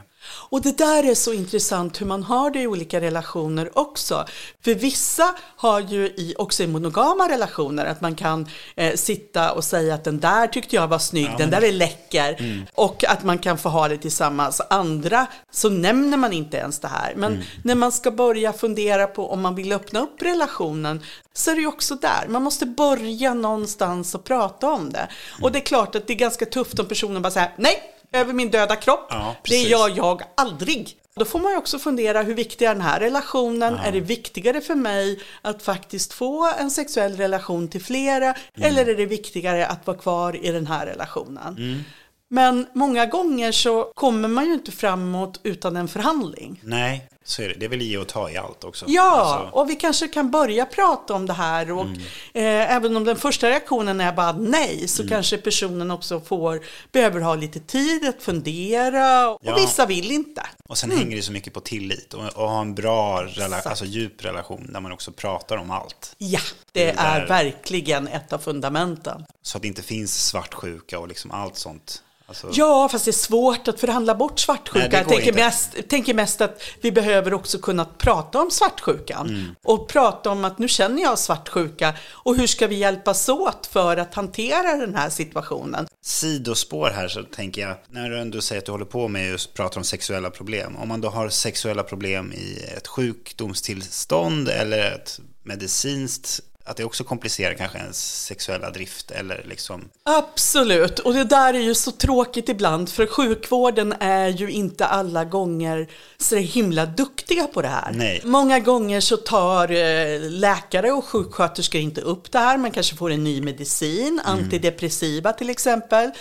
Och 0.53 0.61
det 0.61 0.77
där 0.77 1.03
är 1.03 1.15
så 1.15 1.33
intressant 1.33 2.01
hur 2.01 2.05
man 2.05 2.23
har 2.23 2.51
det 2.51 2.61
i 2.61 2.67
olika 2.67 3.01
relationer 3.01 3.77
också. 3.77 4.25
För 4.61 4.75
vissa 4.75 5.35
har 5.39 5.79
ju 5.79 6.05
i, 6.05 6.35
också 6.37 6.63
i 6.63 6.67
monogama 6.67 7.29
relationer 7.29 7.85
att 7.85 8.01
man 8.01 8.15
kan 8.15 8.47
eh, 8.75 8.95
sitta 8.95 9.51
och 9.51 9.63
säga 9.63 9.93
att 9.93 10.03
den 10.03 10.19
där 10.19 10.47
tyckte 10.47 10.75
jag 10.75 10.87
var 10.87 10.99
snygg, 10.99 11.29
den 11.37 11.49
där 11.49 11.63
är 11.63 11.71
läcker. 11.71 12.65
Och 12.73 13.03
att 13.03 13.23
man 13.23 13.37
kan 13.37 13.57
få 13.57 13.69
ha 13.69 13.87
det 13.87 13.97
tillsammans. 13.97 14.61
Andra 14.69 15.27
så 15.51 15.69
nämner 15.69 16.17
man 16.17 16.33
inte 16.33 16.57
ens 16.57 16.79
det 16.79 16.87
här. 16.87 17.13
Men 17.15 17.43
när 17.63 17.75
man 17.75 17.91
ska 17.91 18.11
börja 18.11 18.53
fundera 18.53 19.07
på 19.07 19.31
om 19.31 19.41
man 19.41 19.55
vill 19.55 19.71
öppna 19.71 19.99
upp 19.99 20.21
relationen 20.21 21.03
så 21.33 21.51
är 21.51 21.55
det 21.55 21.61
ju 21.61 21.67
också 21.67 21.95
där. 21.95 22.27
Man 22.27 22.43
måste 22.43 22.65
börja 22.65 23.33
någonstans 23.33 24.15
och 24.15 24.23
prata 24.23 24.67
om 24.67 24.89
det. 24.89 25.07
Och 25.41 25.51
det 25.51 25.59
är 25.59 25.63
klart 25.63 25.95
att 25.95 26.07
det 26.07 26.13
är 26.13 26.17
ganska 26.17 26.45
tufft 26.45 26.79
om 26.79 26.85
personen 26.85 27.21
bara 27.21 27.31
säger 27.31 27.53
nej, 27.57 27.93
över 28.13 28.33
min 28.33 28.51
döda 28.51 28.75
kropp. 28.75 29.07
Ja, 29.09 29.35
det 29.43 29.61
gör 29.61 29.93
jag 29.97 30.21
aldrig. 30.37 30.97
Då 31.15 31.25
får 31.25 31.39
man 31.39 31.51
ju 31.51 31.57
också 31.57 31.79
fundera 31.79 32.21
hur 32.21 32.33
viktig 32.33 32.65
är 32.65 32.73
den 32.73 32.81
här 32.81 32.99
relationen? 32.99 33.75
Är 33.75 33.91
det 33.91 33.99
viktigare 33.99 34.61
för 34.61 34.75
mig 34.75 35.19
att 35.41 35.63
faktiskt 35.63 36.13
få 36.13 36.53
en 36.59 36.71
sexuell 36.71 37.17
relation 37.17 37.67
till 37.67 37.83
flera? 37.83 38.35
Eller 38.61 38.85
är 38.85 38.95
det 38.95 39.05
viktigare 39.05 39.67
att 39.67 39.87
vara 39.87 39.97
kvar 39.97 40.45
i 40.45 40.51
den 40.51 40.67
här 40.67 40.85
relationen? 40.85 41.83
Men 42.27 42.67
många 42.73 43.05
gånger 43.05 43.51
så 43.51 43.91
kommer 43.95 44.27
man 44.27 44.45
ju 44.45 44.53
inte 44.53 44.71
framåt 44.71 45.39
utan 45.43 45.77
en 45.77 45.87
förhandling. 45.87 46.61
Nej, 46.63 47.09
så 47.25 47.41
är 47.41 47.47
det. 47.49 47.53
Det 47.53 47.65
är 47.65 47.69
väl 47.69 47.81
ge 47.81 47.97
och 47.97 48.07
ta 48.07 48.29
i 48.29 48.37
allt 48.37 48.63
också. 48.63 48.85
Ja, 48.87 49.11
Alltså, 49.11 49.57
och 49.59 49.69
vi 49.69 49.75
kanske 49.75 50.07
kan 50.07 50.31
börja 50.31 50.65
prata 50.65 51.13
om 51.13 51.25
det 51.25 51.33
här. 51.33 51.71
Och, 51.71 51.85
eh, 52.33 52.75
även 52.75 52.97
om 52.97 53.03
den 53.03 53.15
första 53.17 53.49
reaktionen 53.49 54.01
är 54.01 54.11
bara 54.13 54.31
nej, 54.31 54.87
så 54.87 55.07
kanske 55.07 55.37
personen 55.37 55.91
också 55.91 56.19
får, 56.19 56.61
behöver 56.91 57.19
ha 57.21 57.35
lite 57.35 57.59
tid 57.59 58.07
att 58.07 58.23
fundera. 58.23 59.29
Och 59.29 59.39
Ja. 59.43 59.55
vissa 59.55 59.85
vill 59.85 60.11
inte. 60.11 60.41
och 60.69 60.77
sen 60.77 60.91
hänger 60.91 61.15
det 61.15 61.21
så 61.21 61.31
mycket 61.31 61.53
på 61.53 61.59
tillit 61.59 62.13
och, 62.13 62.23
och 62.25 62.49
ha 62.49 62.61
en 62.61 62.75
bra, 62.75 63.23
rela- 63.25 63.61
alltså 63.69 63.85
djup 63.85 64.25
relation 64.25 64.69
där 64.73 64.79
man 64.79 64.91
också 64.91 65.11
pratar 65.11 65.57
om 65.57 65.71
allt. 65.71 66.15
Ja, 66.17 66.39
det 66.71 66.85
Det 66.85 66.91
är 66.99 67.19
där- 67.19 67.27
verkligen 67.27 68.07
ett 68.07 68.33
av 68.33 68.37
fundamenten. 68.37 69.25
Så 69.41 69.57
att 69.57 69.61
det 69.61 69.67
inte 69.67 69.81
finns 69.83 70.25
svartsjuka 70.27 70.99
och 70.99 71.07
liksom 71.07 71.31
allt 71.31 71.57
sånt. 71.57 72.03
Alltså, 72.25 72.49
Ja, 72.53 72.89
fast 72.91 73.05
det 73.05 73.11
är 73.11 73.13
svårt 73.13 73.67
att 73.67 73.79
förhandla 73.79 74.15
bort 74.15 74.39
svartsjuka. 74.39 74.87
Nej, 74.87 74.97
jag 74.97 75.07
tänker 75.07 75.33
mest, 75.33 75.89
tänker 75.89 76.13
mest 76.13 76.41
att 76.41 76.61
vi 76.81 76.91
behöver 76.91 77.33
också 77.33 77.59
kunna 77.59 77.85
prata 77.85 78.41
om 78.41 78.51
svartsjukan. 78.51 79.29
Mm. 79.29 79.55
Och 79.63 79.87
prata 79.87 80.29
om 80.29 80.45
att 80.45 80.59
nu 80.59 80.67
känner 80.67 81.01
jag 81.01 81.19
svartsjuka 81.19 81.93
och 82.11 82.35
hur 82.35 82.47
ska 82.47 82.67
vi 82.67 82.75
hjälpas 82.75 83.29
åt 83.29 83.69
för 83.71 83.97
att 83.97 84.13
hantera 84.13 84.77
den 84.77 84.95
här 84.95 85.09
situationen. 85.09 85.87
Sidospår 86.01 86.89
här 86.89 87.07
så 87.07 87.23
tänker 87.23 87.61
jag, 87.61 87.75
när 87.89 88.09
du 88.09 88.19
ändå 88.19 88.41
säger 88.41 88.59
att 88.59 88.65
du 88.65 88.71
håller 88.71 88.85
på 88.85 89.07
med 89.07 89.27
just 89.27 89.53
pratar 89.53 89.77
om 89.77 89.83
sexuella 89.83 90.29
problem. 90.29 90.75
Om 90.75 90.87
man 90.87 91.01
då 91.01 91.09
har 91.09 91.29
sexuella 91.29 91.83
problem 91.83 92.33
i 92.33 92.59
ett 92.77 92.87
sjukdomstillstånd 92.87 94.49
eller 94.49 94.91
ett 94.91 95.19
medicinskt, 95.43 96.39
att 96.65 96.77
det 96.77 96.83
också 96.83 97.03
komplicerar 97.03 97.53
kanske 97.53 97.77
ens 97.77 98.25
sexuella 98.25 98.69
drift 98.69 99.11
eller 99.11 99.45
liksom, 99.49 99.89
Absolut, 100.03 100.99
och 100.99 101.13
det 101.13 101.23
där 101.23 101.53
är 101.53 101.59
ju 101.59 101.75
så 101.75 101.91
tråkigt 101.91 102.49
ibland 102.49 102.89
för 102.89 103.05
sjukvården 103.05 103.93
är 103.99 104.27
ju 104.27 104.51
inte 104.51 104.85
alla 104.85 105.25
gånger 105.25 105.87
så 106.17 106.35
himla 106.35 106.85
duktiga 106.85 107.47
på 107.47 107.61
det 107.61 107.67
här. 107.67 107.91
Nej. 107.91 108.21
Många 108.23 108.59
gånger 108.59 109.01
så 109.01 109.17
tar 109.17 109.71
eh, 109.71 110.19
läkare 110.29 110.91
och 110.91 111.05
sjuksköterskor 111.05 111.81
inte 111.81 112.01
upp 112.01 112.31
det 112.31 112.39
här. 112.39 112.57
Man 112.57 112.71
kanske 112.71 112.95
får 112.95 113.11
en 113.11 113.23
ny 113.23 113.41
medicin, 113.41 114.21
antidepressiva 114.25 115.33
till 115.33 115.49
exempel. 115.49 116.11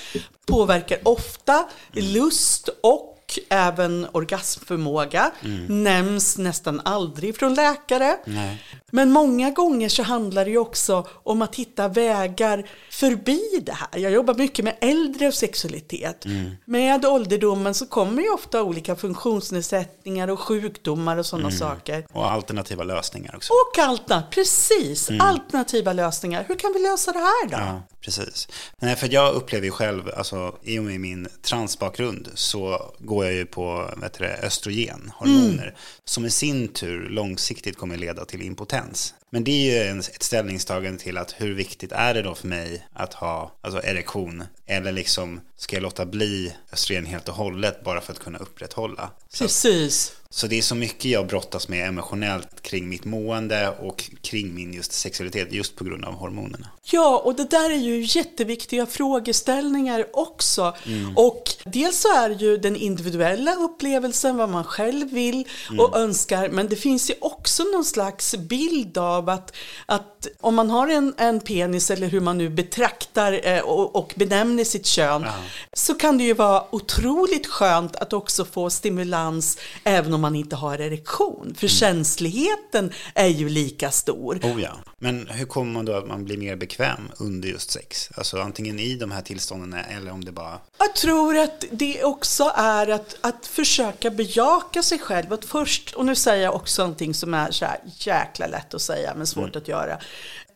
Påverkar 0.46 0.98
ofta 1.02 1.68
lust 1.92 2.68
och 2.82 3.11
även 3.48 4.06
orgasmförmåga. 4.12 5.30
Nämns 5.68 6.38
nästan 6.38 6.80
aldrig 6.84 7.38
från 7.38 7.54
läkare. 7.54 8.16
nej. 8.24 8.62
Men 8.94 9.10
många 9.10 9.50
gånger 9.50 9.88
så 9.88 10.02
handlar 10.02 10.44
det 10.44 10.50
ju 10.50 10.58
också 10.58 11.06
om 11.12 11.42
att 11.42 11.54
hitta 11.54 11.88
vägar 11.88 12.70
förbi 12.90 13.40
det 13.62 13.72
här. 13.72 14.00
Jag 14.00 14.12
jobbar 14.12 14.34
mycket 14.34 14.64
med 14.64 14.76
äldre 14.80 15.28
och 15.28 15.34
sexualitet. 15.34 16.24
Med 16.64 17.04
ålderdomen 17.06 17.74
så 17.74 17.86
kommer 17.86 18.22
ju 18.22 18.30
ofta 18.30 18.62
olika 18.62 18.96
funktionsnedsättningar 18.96 20.28
och 20.28 20.40
sjukdomar 20.40 21.16
och 21.16 21.26
sådana 21.26 21.50
saker. 21.50 22.06
Och 22.12 22.32
alternativa 22.32 22.84
lösningar 22.84 23.36
också. 23.36 23.52
Och 23.52 23.78
alternativ, 23.78 24.30
precis, 24.30 25.10
alternativa 25.20 25.92
lösningar. 25.92 26.44
Hur 26.48 26.54
kan 26.54 26.72
vi 26.72 26.78
lösa 26.82 27.12
det 27.12 27.18
här 27.18 27.48
då? 27.48 27.56
Ja, 27.56 27.82
precis. 28.00 28.48
Nej, 28.78 28.96
för 28.96 29.12
jag 29.12 29.34
upplever 29.34 29.64
ju 29.64 29.70
själv, 29.70 30.10
alltså, 30.16 30.54
i 30.62 30.78
och 30.78 30.82
med 30.84 31.00
min 31.00 31.28
transbakgrund 31.42 32.28
så 32.34 32.92
går 32.98 33.21
jag 33.24 33.34
ju 33.34 33.46
på 33.46 33.90
vet 33.96 34.18
du, 34.18 34.24
östrogen, 34.24 35.12
hormoner, 35.14 35.76
som 36.04 36.24
i 36.24 36.30
sin 36.30 36.68
tur 36.68 37.08
långsiktigt 37.08 37.76
kommer 37.76 37.96
leda 37.96 38.24
till 38.24 38.42
impotens. 38.42 39.14
Men 39.34 39.44
det 39.44 39.50
är 39.50 39.82
ju 39.82 39.90
en, 39.90 39.98
ett 39.98 40.22
ställningstagande 40.22 40.98
till 40.98 41.18
att 41.18 41.34
hur 41.38 41.54
viktigt 41.54 41.92
är 41.92 42.14
det 42.14 42.22
då 42.22 42.34
för 42.34 42.48
mig 42.48 42.86
att 42.92 43.14
ha 43.14 43.52
alltså 43.60 43.82
erektion? 43.82 44.44
Eller 44.66 44.92
liksom, 44.92 45.40
ska 45.56 45.76
jag 45.76 45.82
låta 45.82 46.06
bli 46.06 46.52
östrogen 46.72 47.06
helt 47.06 47.28
och 47.28 47.34
hållet 47.34 47.84
bara 47.84 48.00
för 48.00 48.12
att 48.12 48.18
kunna 48.18 48.38
upprätthålla? 48.38 49.10
Så, 49.28 49.44
Precis. 49.44 50.12
så 50.30 50.46
det 50.46 50.58
är 50.58 50.62
så 50.62 50.74
mycket 50.74 51.04
jag 51.04 51.26
brottas 51.26 51.68
med 51.68 51.88
emotionellt 51.88 52.62
kring 52.62 52.88
mitt 52.88 53.04
mående 53.04 53.68
och 53.68 54.10
kring 54.20 54.54
min 54.54 54.72
just 54.72 54.92
sexualitet 54.92 55.52
just 55.52 55.76
på 55.76 55.84
grund 55.84 56.04
av 56.04 56.14
hormonerna. 56.14 56.68
Ja, 56.84 57.22
och 57.24 57.36
det 57.36 57.50
där 57.50 57.70
är 57.70 57.78
ju 57.78 58.18
jätteviktiga 58.18 58.86
frågeställningar 58.86 60.06
också. 60.12 60.76
Och 61.16 61.42
dels 61.64 62.00
så 62.00 62.16
är 62.16 62.30
ju 62.30 62.56
den 62.56 62.76
individuella 62.76 63.54
upplevelsen, 63.54 64.36
vad 64.36 64.48
man 64.48 64.64
själv 64.64 65.10
vill 65.10 65.48
och 65.78 65.96
önskar, 65.96 66.48
men 66.48 66.68
det 66.68 66.76
finns 66.76 67.10
ju 67.10 67.14
också 67.20 67.62
någon 67.62 67.84
slags 67.84 68.36
bild 68.36 68.98
av 68.98 69.21
att, 69.28 69.52
att 69.86 70.26
om 70.40 70.54
man 70.54 70.70
har 70.70 70.88
en, 70.88 71.14
en 71.18 71.40
penis 71.40 71.90
eller 71.90 72.06
hur 72.06 72.20
man 72.20 72.38
nu 72.38 72.48
betraktar 72.48 73.40
eh, 73.46 73.60
och, 73.60 73.96
och 73.96 74.12
benämner 74.16 74.64
sitt 74.64 74.86
kön, 74.86 75.26
så 75.72 75.94
kan 75.94 76.18
det 76.18 76.24
ju 76.24 76.34
vara 76.34 76.74
otroligt 76.74 77.46
skönt 77.46 77.96
att 77.96 78.12
också 78.12 78.44
få 78.44 78.70
stimulans 78.70 79.58
även 79.84 80.14
om 80.14 80.20
man 80.20 80.36
inte 80.36 80.56
har 80.56 80.78
erektion. 80.78 81.54
För 81.58 81.68
känsligheten 81.68 82.92
är 83.14 83.28
ju 83.28 83.48
lika 83.48 83.90
stor. 83.90 84.40
Oh 84.42 84.62
ja. 84.62 84.70
Men 84.98 85.26
hur 85.26 85.46
kommer 85.46 85.72
man 85.72 85.84
då 85.84 85.92
att 85.92 86.06
man 86.06 86.24
blir 86.24 86.36
mer 86.36 86.56
bekväm 86.56 87.10
under 87.18 87.48
just 87.48 87.70
sex? 87.70 88.10
Alltså 88.14 88.40
antingen 88.40 88.78
i 88.78 88.94
de 88.94 89.10
här 89.10 89.22
tillstånden 89.22 89.74
eller 89.74 90.12
om 90.12 90.24
det 90.24 90.32
bara... 90.32 90.58
Jag 90.78 90.94
tror 90.94 91.38
att 91.38 91.64
det 91.70 92.04
också 92.04 92.52
är 92.56 92.88
att, 92.88 93.16
att 93.20 93.46
försöka 93.46 94.10
bejaka 94.10 94.82
sig 94.82 94.98
själv. 94.98 95.32
Att 95.32 95.44
först, 95.44 95.94
och 95.94 96.06
nu 96.06 96.14
säger 96.14 96.44
jag 96.44 96.54
också 96.54 96.82
någonting 96.82 97.14
som 97.14 97.34
är 97.34 97.50
så 97.50 97.64
här 97.64 97.80
jäkla 97.84 98.46
lätt 98.46 98.74
att 98.74 98.82
säga 98.82 99.11
men 99.14 99.26
svårt 99.26 99.56
att 99.56 99.68
göra. 99.68 99.98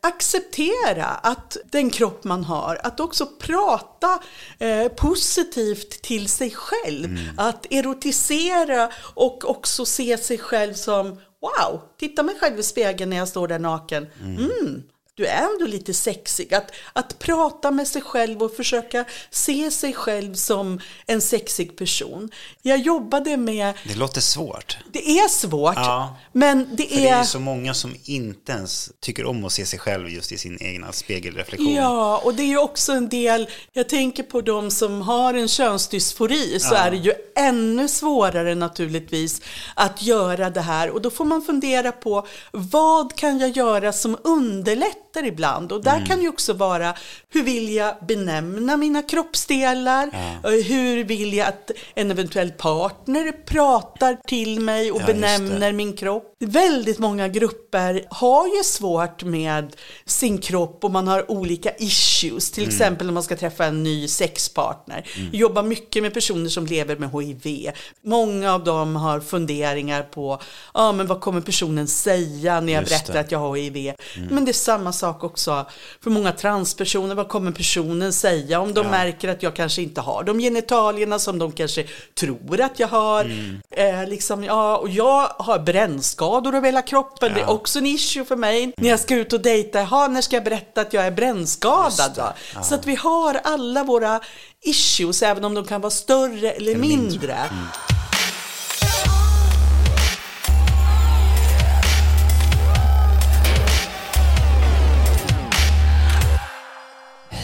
Acceptera 0.01 1.07
att 1.07 1.57
den 1.65 1.91
kropp 1.91 2.25
man 2.25 2.45
har, 2.45 2.81
att 2.83 3.01
också 3.01 3.27
prata 3.27 4.23
eh, 4.59 4.89
positivt 4.89 6.03
till 6.03 6.29
sig 6.29 6.51
själv. 6.51 7.19
Att 7.37 7.67
erotisera 7.71 8.91
och 9.15 9.51
också 9.51 9.85
se 9.85 10.19
sig 10.19 10.39
själv 10.39 10.75
som 10.75 11.21
wow, 11.41 11.81
titta 11.99 12.23
mig 12.23 12.35
själv 12.41 12.59
i 12.59 12.63
spegeln 12.63 13.11
när 13.11 13.17
jag 13.17 13.29
står 13.29 13.49
där 13.49 13.59
naken. 13.59 14.07
Mm, 14.21 14.83
du 15.17 15.27
är 15.27 15.43
ändå 15.53 15.67
lite 15.67 15.95
sexig. 15.95 16.55
Att, 16.55 16.71
att 16.93 17.19
prata 17.19 17.71
med 17.71 17.89
sig 17.89 18.03
själv 18.03 18.43
och 18.43 18.53
försöka 18.57 19.05
se 19.31 19.71
sig 19.71 19.93
själv 19.93 20.35
som 20.35 20.81
en 21.07 21.21
sexig 21.21 21.77
person. 21.79 22.31
Jag 22.63 22.79
jobbade 22.79 23.37
med, 23.37 23.75
Det 23.89 23.95
låter 23.95 24.21
svårt. 24.21 24.77
det 24.93 25.11
är 25.19 25.29
svårt, 25.29 25.75
Ja. 25.77 26.17
men 26.33 26.69
det 26.77 26.83
För 26.89 26.97
det 26.97 27.09
är 27.09 27.21
är... 27.21 27.25
så 27.25 27.41
många 27.41 27.75
som 27.75 27.95
inte 28.05 28.53
ens 28.53 28.91
tycker 29.01 29.25
om 29.27 29.45
att 29.45 29.53
se 29.53 29.67
sig 29.67 29.79
själv 29.79 30.09
just 30.09 30.33
i 30.33 30.39
sin 30.39 30.59
egna 30.61 30.93
spegelreflektion. 30.93 31.75
Ja, 31.75 32.19
och 32.25 32.35
det 32.35 32.43
är 32.43 32.47
ju 32.47 32.59
också 32.59 32.93
en 32.93 33.09
del, 33.09 33.49
jag 33.73 33.89
tänker 33.89 34.23
på 34.23 34.41
de 34.41 34.71
som 34.71 35.03
har 35.03 35.35
en 35.35 35.49
könsdysfori, 35.49 36.61
så 36.61 36.75
är 36.75 36.91
det 36.91 36.97
ju 36.97 37.13
ännu 37.37 37.89
svårare 37.89 38.55
naturligtvis 38.55 39.41
att 39.75 40.03
göra 40.03 40.51
det 40.51 40.61
här. 40.61 40.91
Och 40.91 41.03
då 41.03 41.11
får 41.11 41.25
man 41.25 41.43
fundera 41.43 41.93
på, 41.93 42.27
vad 42.53 43.15
kan 43.17 43.39
jag 43.39 43.51
göra 43.57 43.93
som 43.93 44.17
underlättar 44.25 45.06
ibland? 45.23 45.73
Och 45.73 45.85
där 45.85 46.07
kan 46.07 46.23
ju 46.23 46.29
också 46.29 46.53
vara, 46.53 46.95
hur 47.33 47.43
vill 47.43 47.75
jag 47.75 47.95
benämna 48.09 48.77
mina 48.77 49.03
kroppsdelar? 49.03 50.11
Eh, 50.45 50.51
Hur 50.67 51.05
vill 51.05 51.35
jag 51.35 51.49
att 51.49 51.71
en 51.95 52.11
eventuell 52.11 52.51
partner 52.51 53.33
pratar 53.33 54.17
till 54.27 54.61
mig 54.61 54.93
och 54.93 55.01
Ja, 55.01 55.07
benämner 55.07 55.73
min 55.73 55.93
kropp? 55.97 56.33
Väldigt 56.39 56.99
många 56.99 57.29
grupper 57.29 58.05
har 58.11 58.47
ju 58.47 58.65
svårt 58.65 59.23
med 59.25 59.77
sin 60.07 60.39
kropp 60.39 60.85
och 60.85 60.91
man 60.91 61.09
har 61.09 61.31
olika 61.31 61.71
issues. 61.79 62.51
Till 62.51 62.69
exempel 62.69 63.07
när 63.07 63.15
man 63.15 63.23
ska 63.23 63.37
träffa 63.37 63.65
en 63.65 63.83
ny 63.83 64.09
sexpartner. 64.09 65.07
Jag 65.17 65.35
jobbar 65.41 65.63
mycket 65.63 66.03
med 66.03 66.15
personer 66.15 66.49
som 66.49 66.67
lever 66.67 66.97
med 66.97 67.11
HIV. 67.11 67.71
Många 68.05 68.55
av 68.55 68.65
dem 68.65 68.97
har 68.97 69.21
funderingar 69.21 70.03
på 70.03 70.41
ah, 70.73 70.93
men 70.93 71.07
vad 71.07 71.21
kommer 71.21 71.41
personen 71.41 71.87
säga 71.89 72.61
när 72.61 72.73
jag 72.73 72.81
Just 72.83 72.91
berättar 72.93 73.13
det. 73.15 73.21
att 73.21 73.33
jag 73.33 73.39
har 73.39 73.57
HIV. 73.57 73.93
Men 74.31 74.45
det 74.45 74.51
är 74.51 74.53
samma 74.53 74.93
sak 74.93 75.06
också 75.09 75.67
för 76.03 76.11
många 76.11 76.33
transpersoner. 76.33 77.15
Vad 77.15 77.29
kommer 77.29 77.53
personen 77.53 78.13
säga 78.13 78.61
om 78.61 78.75
de 78.75 78.87
märker 78.87 79.29
att 79.29 79.43
jag 79.43 79.57
kanske 79.57 79.83
inte 79.83 80.01
har 80.01 80.25
de 80.25 80.39
genitalierna 80.39 81.19
som 81.19 81.39
de 81.39 81.53
kanske 81.53 81.85
tror 82.15 82.61
att 82.61 82.81
jag 82.81 82.89
har. 82.89 83.25
Eh, 83.71 84.09
liksom, 84.09 84.45
ja, 84.45 84.77
och 84.77 84.89
jag 84.89 85.29
har 85.39 85.59
brännskador 85.59 86.55
över 86.55 86.67
hela 86.67 86.83
kroppen. 86.83 87.35
Det 87.35 87.41
är 87.41 87.51
också 87.51 87.79
en 87.79 87.87
issue 87.87 88.25
för 88.25 88.37
mig. 88.37 88.73
När 88.77 88.89
jag 88.89 89.01
ska 89.01 89.15
ut 89.15 89.33
och 89.33 89.41
dejta, 89.41 89.79
jaha, 89.79 90.09
när 90.09 90.21
ska 90.21 90.37
jag 90.37 90.45
berätta 90.45 90.81
att 90.81 90.93
jag 90.93 91.07
är 91.07 91.11
brännskadad? 91.11 92.13
Då? 92.17 92.33
Så 92.63 92.75
att 92.75 92.87
vi 92.87 92.95
har 92.95 93.41
alla 93.45 93.85
våra 93.85 94.21
issues, 94.61 95.23
även 95.23 95.45
om 95.45 95.55
de 95.55 95.65
kan 95.65 95.81
vara 95.81 95.91
större 95.91 96.51
eller, 96.51 96.77
mindre. 96.77 96.99
mindre. 97.07 97.96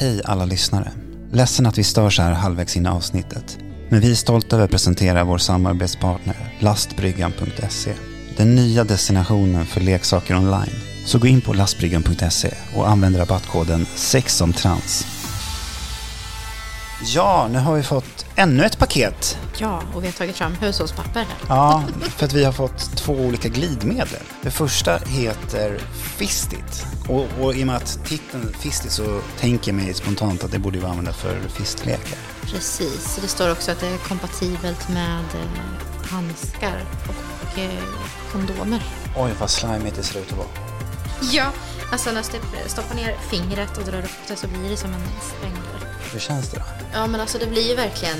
Hej 0.02 0.20
alla 0.24 0.44
lyssnare. 0.44 0.90
Ledsen 1.32 1.66
att 1.66 1.78
vi 1.78 1.84
stör 1.84 2.10
så 2.10 2.22
här 2.22 2.32
halvvägs 2.32 2.76
in 2.76 2.86
i 2.86 2.88
avsnittet. 2.88 3.58
Men 3.88 4.00
vi 4.00 4.10
är 4.10 4.14
stolta 4.14 4.56
över 4.56 4.64
att 4.64 4.70
presentera 4.70 5.24
vår 5.24 5.38
samarbetspartner 5.38 6.36
lastbryggan.se. 6.60 7.92
Den 8.36 8.54
nya 8.54 8.84
destinationen 8.84 9.66
för 9.66 9.80
leksaker 9.80 10.36
online. 10.36 10.74
Så 11.06 11.18
gå 11.18 11.26
in 11.26 11.40
på 11.40 11.52
lastbryggan.se 11.52 12.54
och 12.76 12.88
använd 12.88 13.18
rabattkoden 13.18 13.86
sexomtrans. 13.94 15.06
Ja, 17.04 17.48
nu 17.52 17.58
har 17.58 17.74
vi 17.74 17.82
fått 17.82 18.26
ännu 18.36 18.64
ett 18.64 18.78
paket. 18.78 19.38
Ja, 19.58 19.82
och 19.94 20.02
vi 20.02 20.06
har 20.06 20.12
tagit 20.12 20.36
fram 20.36 20.54
hushållspapper 20.54 21.20
här. 21.20 21.36
Ja, 21.48 21.82
för 21.98 22.26
att 22.26 22.32
vi 22.32 22.44
har 22.44 22.52
fått 22.52 22.96
två 22.96 23.12
olika 23.12 23.48
glidmedel. 23.48 24.22
Det 24.42 24.50
första 24.50 24.96
heter 24.98 25.78
Fistit. 25.92 26.86
Och, 27.08 27.26
och 27.40 27.54
i 27.54 27.62
och 27.62 27.66
med 27.66 27.76
att 27.76 27.98
titeln 28.04 28.54
Fistit 28.58 28.92
så 28.92 29.20
tänker 29.40 29.72
jag 29.72 29.82
mig 29.82 29.94
spontant 29.94 30.44
att 30.44 30.52
det 30.52 30.58
borde 30.58 30.80
vara 30.80 30.90
använda 30.90 31.12
för 31.12 31.40
fistlekar. 31.48 32.18
Precis, 32.42 33.18
det 33.22 33.28
står 33.28 33.52
också 33.52 33.70
att 33.70 33.80
det 33.80 33.86
är 33.86 33.98
kompatibelt 33.98 34.88
med 34.88 35.24
eh, 35.34 36.10
handskar 36.10 36.84
och 37.08 37.58
eh, 37.58 37.84
kondomer. 38.32 38.82
Oj, 39.16 39.30
vad 39.40 39.50
slimigt 39.50 39.96
det 39.96 40.02
ser 40.02 40.20
ut 40.20 40.32
att 40.32 40.38
vara. 40.38 40.48
Ja, 41.32 41.44
alltså 41.92 42.10
när 42.10 42.22
du 42.22 42.68
stoppar 42.68 42.94
ner 42.94 43.16
fingret 43.30 43.78
och 43.78 43.84
drar 43.84 43.98
upp 43.98 44.28
det 44.28 44.36
så 44.36 44.48
blir 44.48 44.70
det 44.70 44.76
som 44.76 44.90
en 44.94 45.02
sprängel. 45.20 45.91
Det 46.12 46.56
då? 46.56 46.62
Ja, 46.92 47.06
men 47.06 47.20
alltså 47.20 47.38
det 47.38 47.46
blir 47.46 47.68
ju 47.68 47.74
verkligen 47.74 48.18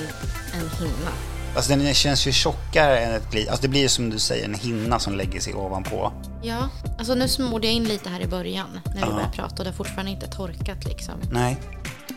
en 0.55 0.71
hinna. 0.79 1.11
Alltså 1.57 1.77
den 1.77 1.95
känns 1.95 2.27
ju 2.27 2.33
tjockare 2.33 2.99
än 2.99 3.15
ett 3.15 3.31
glid. 3.31 3.49
Alltså 3.49 3.63
det 3.63 3.69
blir 3.69 3.89
som 3.89 4.11
du 4.11 4.19
säger 4.19 4.45
en 4.45 4.55
hinna 4.55 4.99
som 4.99 5.15
lägger 5.15 5.41
sig 5.41 5.55
ovanpå. 5.55 6.13
Ja, 6.43 6.69
alltså 6.99 7.15
nu 7.15 7.29
smorde 7.29 7.67
jag 7.67 7.75
in 7.75 7.85
lite 7.85 8.09
här 8.09 8.21
i 8.21 8.27
början 8.27 8.81
när 8.85 9.07
vi 9.07 9.13
började 9.13 9.33
prata 9.33 9.55
och 9.59 9.65
det 9.65 9.71
har 9.71 9.77
fortfarande 9.77 10.11
inte 10.11 10.27
torkat 10.27 10.85
liksom. 10.85 11.15
Nej. 11.33 11.57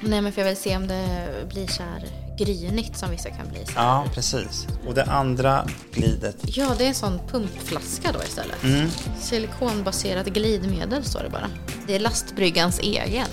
Nej, 0.01 0.21
men 0.21 0.31
för 0.31 0.41
jag 0.41 0.47
vill 0.47 0.57
se 0.57 0.75
om 0.75 0.87
det 0.87 1.27
blir 1.49 1.67
så 1.67 1.83
här 1.83 2.07
grynigt 2.39 2.97
som 2.97 3.11
vissa 3.11 3.29
kan 3.29 3.47
bli. 3.49 3.65
Så. 3.65 3.71
Ja, 3.75 4.05
precis. 4.13 4.67
Och 4.87 4.93
det 4.93 5.03
andra 5.03 5.67
glidet. 5.93 6.35
Ja, 6.43 6.75
det 6.77 6.83
är 6.83 6.87
en 6.87 6.95
sån 6.95 7.19
pumpflaska 7.31 8.11
då 8.11 8.23
istället. 8.23 8.57
Silikonbaserat 9.21 10.27
glidmedel 10.27 11.03
står 11.03 11.23
det 11.23 11.29
bara. 11.29 11.49
Det 11.87 11.95
är 11.95 11.99
lastbryggans 11.99 12.79
egen. 12.79 13.27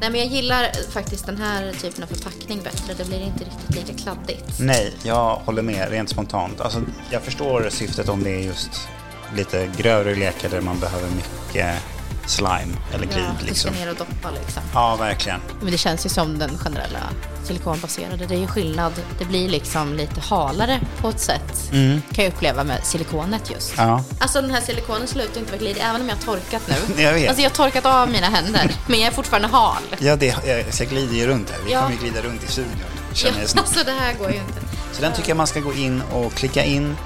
Nej, 0.00 0.10
men 0.10 0.20
jag 0.20 0.28
gillar 0.28 0.90
faktiskt 0.90 1.26
den 1.26 1.36
här 1.36 1.72
typen 1.72 2.02
av 2.04 2.06
förpackning 2.06 2.62
bättre. 2.62 2.94
Det 2.94 3.04
blir 3.04 3.20
inte 3.20 3.44
riktigt 3.44 3.76
lika 3.76 4.02
kladdigt. 4.02 4.58
Nej, 4.60 4.94
jag 5.02 5.36
håller 5.36 5.62
med 5.62 5.90
rent 5.90 6.08
spontant. 6.08 6.60
Alltså, 6.60 6.82
jag 7.10 7.22
förstår 7.22 7.68
syftet 7.70 8.08
om 8.08 8.22
det 8.22 8.30
är 8.30 8.40
just 8.40 8.88
lite 9.36 9.70
grövre 9.76 10.14
lekar 10.14 10.48
där 10.48 10.60
man 10.60 10.80
behöver 10.80 11.08
mycket 11.10 11.82
slime 12.30 12.76
eller 12.94 13.06
glid. 13.06 13.24
Ja, 13.40 13.46
liksom. 13.46 13.70
ner 13.74 13.90
och 13.90 13.96
doppa 13.96 14.30
liksom. 14.44 14.62
Ja, 14.74 14.96
verkligen. 14.96 15.40
Men 15.62 15.70
det 15.72 15.78
känns 15.78 16.06
ju 16.06 16.08
som 16.10 16.38
den 16.38 16.58
generella 16.58 16.98
silikonbaserade. 17.44 18.26
Det 18.26 18.34
är 18.34 18.38
ju 18.38 18.46
skillnad. 18.46 18.92
Det 19.18 19.24
blir 19.24 19.48
liksom 19.48 19.94
lite 19.94 20.20
halare 20.20 20.80
på 21.00 21.08
ett 21.08 21.20
sätt. 21.20 21.70
Kan 22.12 22.24
jag 22.24 22.26
uppleva 22.28 22.64
med 22.64 22.80
silikonet 22.86 23.50
just. 23.50 23.78
Mm. 23.78 23.88
Ja. 23.90 24.04
Alltså 24.18 24.40
den 24.40 24.50
här 24.50 24.60
silikonen 24.60 25.06
slutar 25.08 25.40
inte 25.40 25.52
vara 25.52 25.60
glidig 25.62 25.80
även 25.88 26.00
om 26.00 26.08
jag 26.08 26.16
har 26.16 26.22
torkat 26.22 26.62
nu. 26.68 27.02
Jag 27.02 27.12
vet. 27.14 27.28
Alltså 27.28 27.42
jag 27.42 27.50
har 27.50 27.54
torkat 27.54 27.86
av 27.86 28.10
mina 28.10 28.26
händer. 28.26 28.74
Men 28.86 29.00
jag 29.00 29.06
är 29.08 29.12
fortfarande 29.12 29.48
hal. 29.48 29.82
Ja, 29.98 30.16
det, 30.16 30.26
jag, 30.46 30.74
så 30.74 30.82
jag 30.82 30.90
glider 30.90 31.14
ju 31.14 31.26
runt 31.26 31.50
här. 31.50 31.58
Vi 31.66 31.72
Ja. 31.72 31.80
kommer 31.82 31.94
ju 31.94 32.00
glida 32.00 32.20
runt 32.22 32.44
i 32.44 32.46
studion. 32.46 32.72
Ja, 33.14 33.30
alltså 33.56 33.84
det 33.84 33.92
här 33.92 34.14
går 34.14 34.30
ju 34.30 34.36
inte. 34.36 34.60
Så 34.92 35.02
den 35.02 35.12
tycker 35.12 35.28
jag 35.28 35.36
man 35.36 35.46
ska 35.46 35.60
gå 35.60 35.72
in 35.74 36.02
och 36.12 36.32
klicka 36.34 36.64
in. 36.64 36.96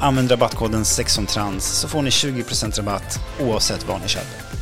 Använd 0.00 0.30
rabattkoden 0.30 0.84
sexomtrans 0.84 1.64
så 1.66 1.88
får 1.88 2.02
ni 2.02 2.10
20% 2.10 2.76
rabatt 2.76 3.20
oavsett 3.40 3.88
vad 3.88 4.00
ni 4.00 4.08
köper. 4.08 4.61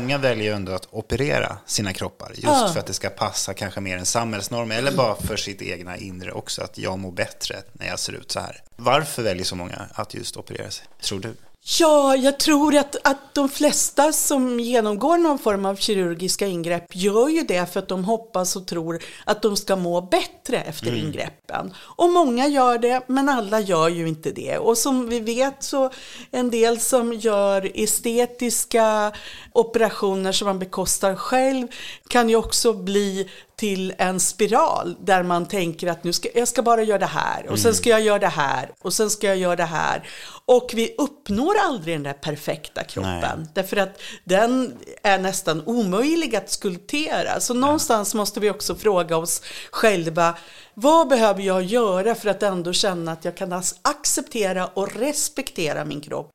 Många 0.00 0.18
väljer 0.18 0.44
ju 0.44 0.52
ändå 0.52 0.72
att 0.72 0.88
operera 0.90 1.58
sina 1.66 1.92
kroppar 1.92 2.30
just 2.34 2.42
Ja. 2.44 2.70
för 2.72 2.80
att 2.80 2.86
det 2.86 2.92
ska 2.94 3.10
passa 3.10 3.54
kanske 3.54 3.80
mer 3.80 3.96
en 3.96 4.06
samhällsnorm 4.06 4.70
eller 4.70 4.92
bara 4.92 5.14
för 5.16 5.36
sitt 5.36 5.62
egna 5.62 5.96
inre 5.96 6.32
också, 6.32 6.62
att 6.62 6.78
jag 6.78 6.98
mår 6.98 7.12
bättre 7.12 7.56
när 7.72 7.86
jag 7.86 7.98
ser 7.98 8.12
ut 8.12 8.30
så 8.30 8.40
här. 8.40 8.62
Varför 8.76 9.22
väljer 9.22 9.44
så 9.44 9.56
många 9.56 9.86
att 9.92 10.14
just 10.14 10.36
operera 10.36 10.70
sig, 10.70 10.86
tror 11.02 11.20
du? 11.20 11.34
Ja, 11.80 12.16
jag 12.16 12.38
tror 12.38 12.76
att, 12.76 12.96
att 13.04 13.34
de 13.34 13.48
flesta 13.48 14.12
som 14.12 14.60
genomgår 14.60 15.18
någon 15.18 15.38
form 15.38 15.66
av 15.66 15.76
kirurgiska 15.76 16.46
ingrepp 16.46 16.96
gör 16.96 17.28
ju 17.28 17.42
det 17.42 17.72
för 17.72 17.80
att 17.80 17.88
de 17.88 18.04
hoppas 18.04 18.56
och 18.56 18.66
tror 18.66 19.02
att 19.24 19.42
de 19.42 19.56
ska 19.56 19.76
må 19.76 20.00
bättre 20.00 20.60
efter 20.60 20.94
ingreppen. 20.94 21.74
Och 21.78 22.10
många 22.10 22.46
gör 22.46 22.78
det, 22.78 23.02
men 23.06 23.28
alla 23.28 23.60
gör 23.60 23.88
ju 23.88 24.08
inte 24.08 24.30
det. 24.30 24.58
Och 24.58 24.78
som 24.78 25.08
vi 25.08 25.20
vet 25.20 25.62
så 25.62 25.90
en 26.30 26.50
del 26.50 26.80
som 26.80 27.12
gör 27.12 27.70
estetiska 27.74 29.12
operationer 29.52 30.32
som 30.32 30.46
man 30.46 30.58
bekostar 30.58 31.14
själv 31.14 31.66
kan 32.08 32.28
ju 32.28 32.36
också 32.36 32.72
bli 32.72 33.30
till 33.58 33.94
en 33.98 34.20
spiral 34.20 34.96
där 35.00 35.22
man 35.22 35.48
tänker 35.48 35.86
att 35.86 36.04
nu 36.04 36.12
ska, 36.12 36.28
jag 36.34 36.48
ska 36.48 36.62
bara 36.62 36.82
göra 36.82 36.98
det 36.98 37.06
här 37.06 37.46
och 37.50 37.58
sen 37.58 37.74
ska 37.74 37.90
jag 37.90 38.00
göra 38.00 38.18
det 38.18 38.26
här 38.26 38.70
och 38.80 38.92
sen 38.92 39.10
ska 39.10 39.26
jag 39.26 39.36
göra 39.36 39.56
det 39.56 39.64
här. 39.64 40.08
Och 40.44 40.70
vi 40.74 40.94
uppnår 40.98 41.54
aldrig 41.58 41.94
den 41.94 42.02
där 42.02 42.12
perfekta 42.12 42.84
kroppen. 42.84 43.38
Nej. 43.38 43.46
Därför 43.54 43.76
att 43.76 44.00
den 44.24 44.76
är 45.02 45.18
nästan 45.18 45.62
omöjlig 45.66 46.36
att 46.36 46.50
skulptera. 46.50 47.40
Så 47.40 47.54
någonstans 47.54 48.14
måste 48.14 48.40
vi 48.40 48.50
också 48.50 48.74
fråga 48.74 49.16
oss 49.16 49.42
själva, 49.70 50.34
vad 50.74 51.08
behöver 51.08 51.42
jag 51.42 51.62
göra 51.62 52.14
för 52.14 52.28
att 52.28 52.42
ändå 52.42 52.72
känna 52.72 53.12
att 53.12 53.24
jag 53.24 53.36
kan 53.36 53.52
ac- 53.52 53.74
acceptera 53.82 54.66
och 54.66 54.96
respektera 54.96 55.84
min 55.84 56.00
kropp? 56.00 56.30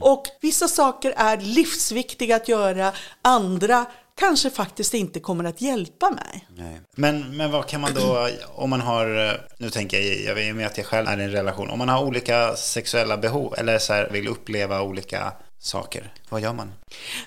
Och 0.00 0.26
vissa 0.40 0.68
saker 0.68 1.14
är 1.16 1.36
livsviktiga 1.36 2.36
att 2.36 2.48
göra, 2.48 2.92
andra 3.22 3.86
kanske 4.18 4.50
faktiskt 4.50 4.94
inte 4.94 5.20
kommer 5.20 5.44
att 5.44 5.60
hjälpa 5.60 6.10
mig. 6.10 6.48
Nej. 6.56 6.80
Men, 6.94 7.36
men 7.36 7.50
vad 7.50 7.66
kan 7.66 7.80
man 7.80 7.94
då, 7.94 8.28
om 8.54 8.70
man 8.70 8.80
har, 8.80 9.26
eh, 9.26 9.32
nu 9.58 9.70
tänker 9.70 10.00
jag, 10.00 10.20
jag 10.20 10.34
vet 10.34 10.56
med 10.56 10.66
att 10.66 10.76
jag 10.76 10.86
själv 10.86 11.08
är 11.08 11.20
i 11.20 11.24
en 11.24 11.30
relation, 11.30 11.70
om 11.70 11.78
man 11.78 11.88
har 11.88 12.04
olika 12.04 12.56
sexuella 12.56 13.16
behov 13.16 13.54
eller 13.58 13.78
så 13.78 13.92
här, 13.92 14.08
vill 14.10 14.28
uppleva 14.28 14.82
olika 14.82 15.32
saker, 15.58 16.12
vad 16.28 16.40
gör 16.40 16.52
man? 16.52 16.72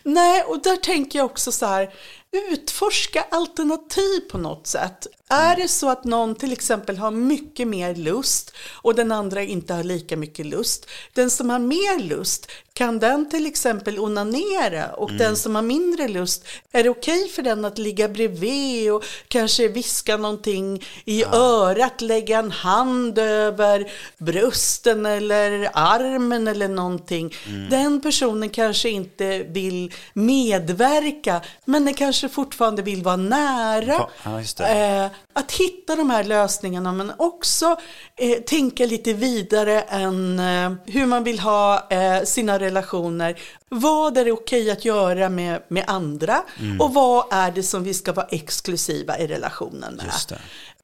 Nej, 0.03 0.43
och 0.43 0.61
där 0.61 0.75
tänker 0.75 1.19
jag 1.19 1.25
också 1.25 1.51
så 1.51 1.65
här, 1.65 1.93
utforska 2.31 3.25
alternativ 3.31 4.19
på 4.31 4.37
något 4.37 4.67
sätt. 4.67 5.07
Är 5.29 5.55
det 5.55 5.67
så 5.67 5.89
att 5.89 6.03
någon 6.03 6.35
till 6.35 6.51
exempel 6.51 6.97
har 6.97 7.11
mycket 7.11 7.67
mer 7.67 7.95
lust 7.95 8.53
och 8.71 8.95
den 8.95 9.11
andra 9.11 9.43
inte 9.43 9.73
har 9.73 9.83
lika 9.83 10.17
mycket 10.17 10.45
lust, 10.45 10.89
den 11.13 11.29
som 11.29 11.49
har 11.49 11.59
mer 11.59 12.03
lust, 12.03 12.51
kan 12.73 12.99
den 12.99 13.29
till 13.29 13.45
exempel 13.45 13.99
onanera 13.99 14.93
och 14.93 15.11
den 15.11 15.35
som 15.35 15.55
har 15.55 15.61
mindre 15.61 16.07
lust, 16.07 16.45
är 16.71 16.83
det 16.83 16.89
okej 16.89 17.29
för 17.29 17.41
den 17.41 17.65
att 17.65 17.77
ligga 17.77 18.09
bredvid 18.09 18.91
och 18.91 19.03
kanske 19.27 19.67
viska 19.67 20.17
någonting 20.17 20.83
i 21.05 21.23
örat, 21.25 22.01
lägga 22.01 22.39
en 22.39 22.51
hand 22.51 23.19
över 23.19 23.91
brösten 24.17 25.05
eller 25.05 25.69
armen 25.73 26.47
eller 26.47 26.67
någonting. 26.67 27.35
Den 27.69 28.01
personen 28.01 28.49
kanske 28.49 28.89
inte 28.91 29.39
vill 29.43 29.93
medverka, 30.13 31.41
men 31.65 31.85
den 31.85 31.93
kanske 31.93 32.29
fortfarande 32.29 32.81
vill 32.81 33.03
vara 33.03 33.15
nära. 33.15 34.07
Ja. 34.23 34.65
Eh, 34.65 35.11
att 35.33 35.51
hitta 35.51 35.95
de 35.95 36.09
här 36.09 36.23
lösningarna 36.23 36.91
men 36.91 37.11
också 37.17 37.75
eh, 38.15 38.37
tänka 38.37 38.85
lite 38.85 39.13
vidare 39.13 39.81
än 39.81 40.39
eh, 40.39 40.73
hur 40.85 41.05
man 41.05 41.23
vill 41.23 41.39
ha 41.39 41.87
eh, 41.89 42.23
sina 42.23 42.59
relationer. 42.59 43.35
Vad 43.75 44.17
är 44.17 44.25
det 44.25 44.31
okej 44.31 44.71
att 44.71 44.85
göra 44.85 45.29
med, 45.29 45.61
med 45.67 45.83
andra 45.87 46.43
Mm. 46.59 46.81
och 46.81 46.93
vad 46.93 47.25
är 47.31 47.51
det 47.51 47.63
som 47.63 47.83
vi 47.83 47.93
ska 47.93 48.13
vara 48.13 48.27
exklusiva 48.29 49.19
i 49.19 49.27
relationen 49.27 49.95
med? 49.95 50.05
Det. 50.29 50.37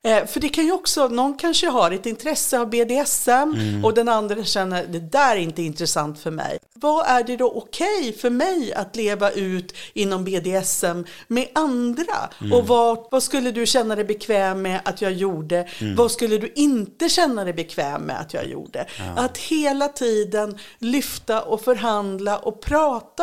Eh, 0.04 0.26
för 0.26 0.40
det 0.40 0.50
kan 0.50 0.66
ju 0.66 0.72
också, 0.72 1.08
någon 1.08 1.38
kanske 1.38 1.68
har 1.68 1.92
ett 1.92 2.06
intresse 2.06 2.60
av 2.60 2.70
BDSM 2.70 3.32
Mm. 3.32 3.86
och 3.86 3.94
den 3.94 4.10
andra 4.10 4.44
känner 4.44 4.86
det 4.88 5.00
där 5.00 5.36
är 5.36 5.40
inte 5.40 5.62
intressant 5.62 6.20
för 6.20 6.32
mig. 6.32 6.58
Vad 6.74 7.06
är 7.08 7.24
det 7.24 7.38
då 7.38 7.52
okej 7.52 8.18
för 8.22 8.30
mig 8.30 8.74
att 8.74 8.96
leva 8.96 9.32
ut 9.32 9.74
inom 9.94 10.24
BDSM 10.24 11.06
med 11.28 11.48
andra? 11.56 12.30
Mm. 12.42 12.54
Och 12.54 12.68
vad, 12.68 13.08
vad 13.12 13.24
skulle 13.24 13.52
du 13.52 13.66
känna 13.66 13.96
dig 13.96 14.06
bekväm 14.06 14.62
med 14.62 14.82
att 14.86 15.02
jag 15.02 15.12
gjorde? 15.14 15.68
Mm. 15.82 15.96
Vad 15.96 16.12
skulle 16.12 16.38
du 16.38 16.52
inte 16.56 17.10
känna 17.10 17.44
dig 17.44 17.54
bekväm 17.54 18.02
med 18.02 18.20
att 18.20 18.34
jag 18.34 18.48
gjorde? 18.48 18.86
Att 19.16 19.38
hela 19.38 19.88
tiden 19.88 20.58
lyfta 20.80 21.42
och 21.42 21.62
förhandla 21.62 22.38
och 22.38 22.62
prata 22.62 22.77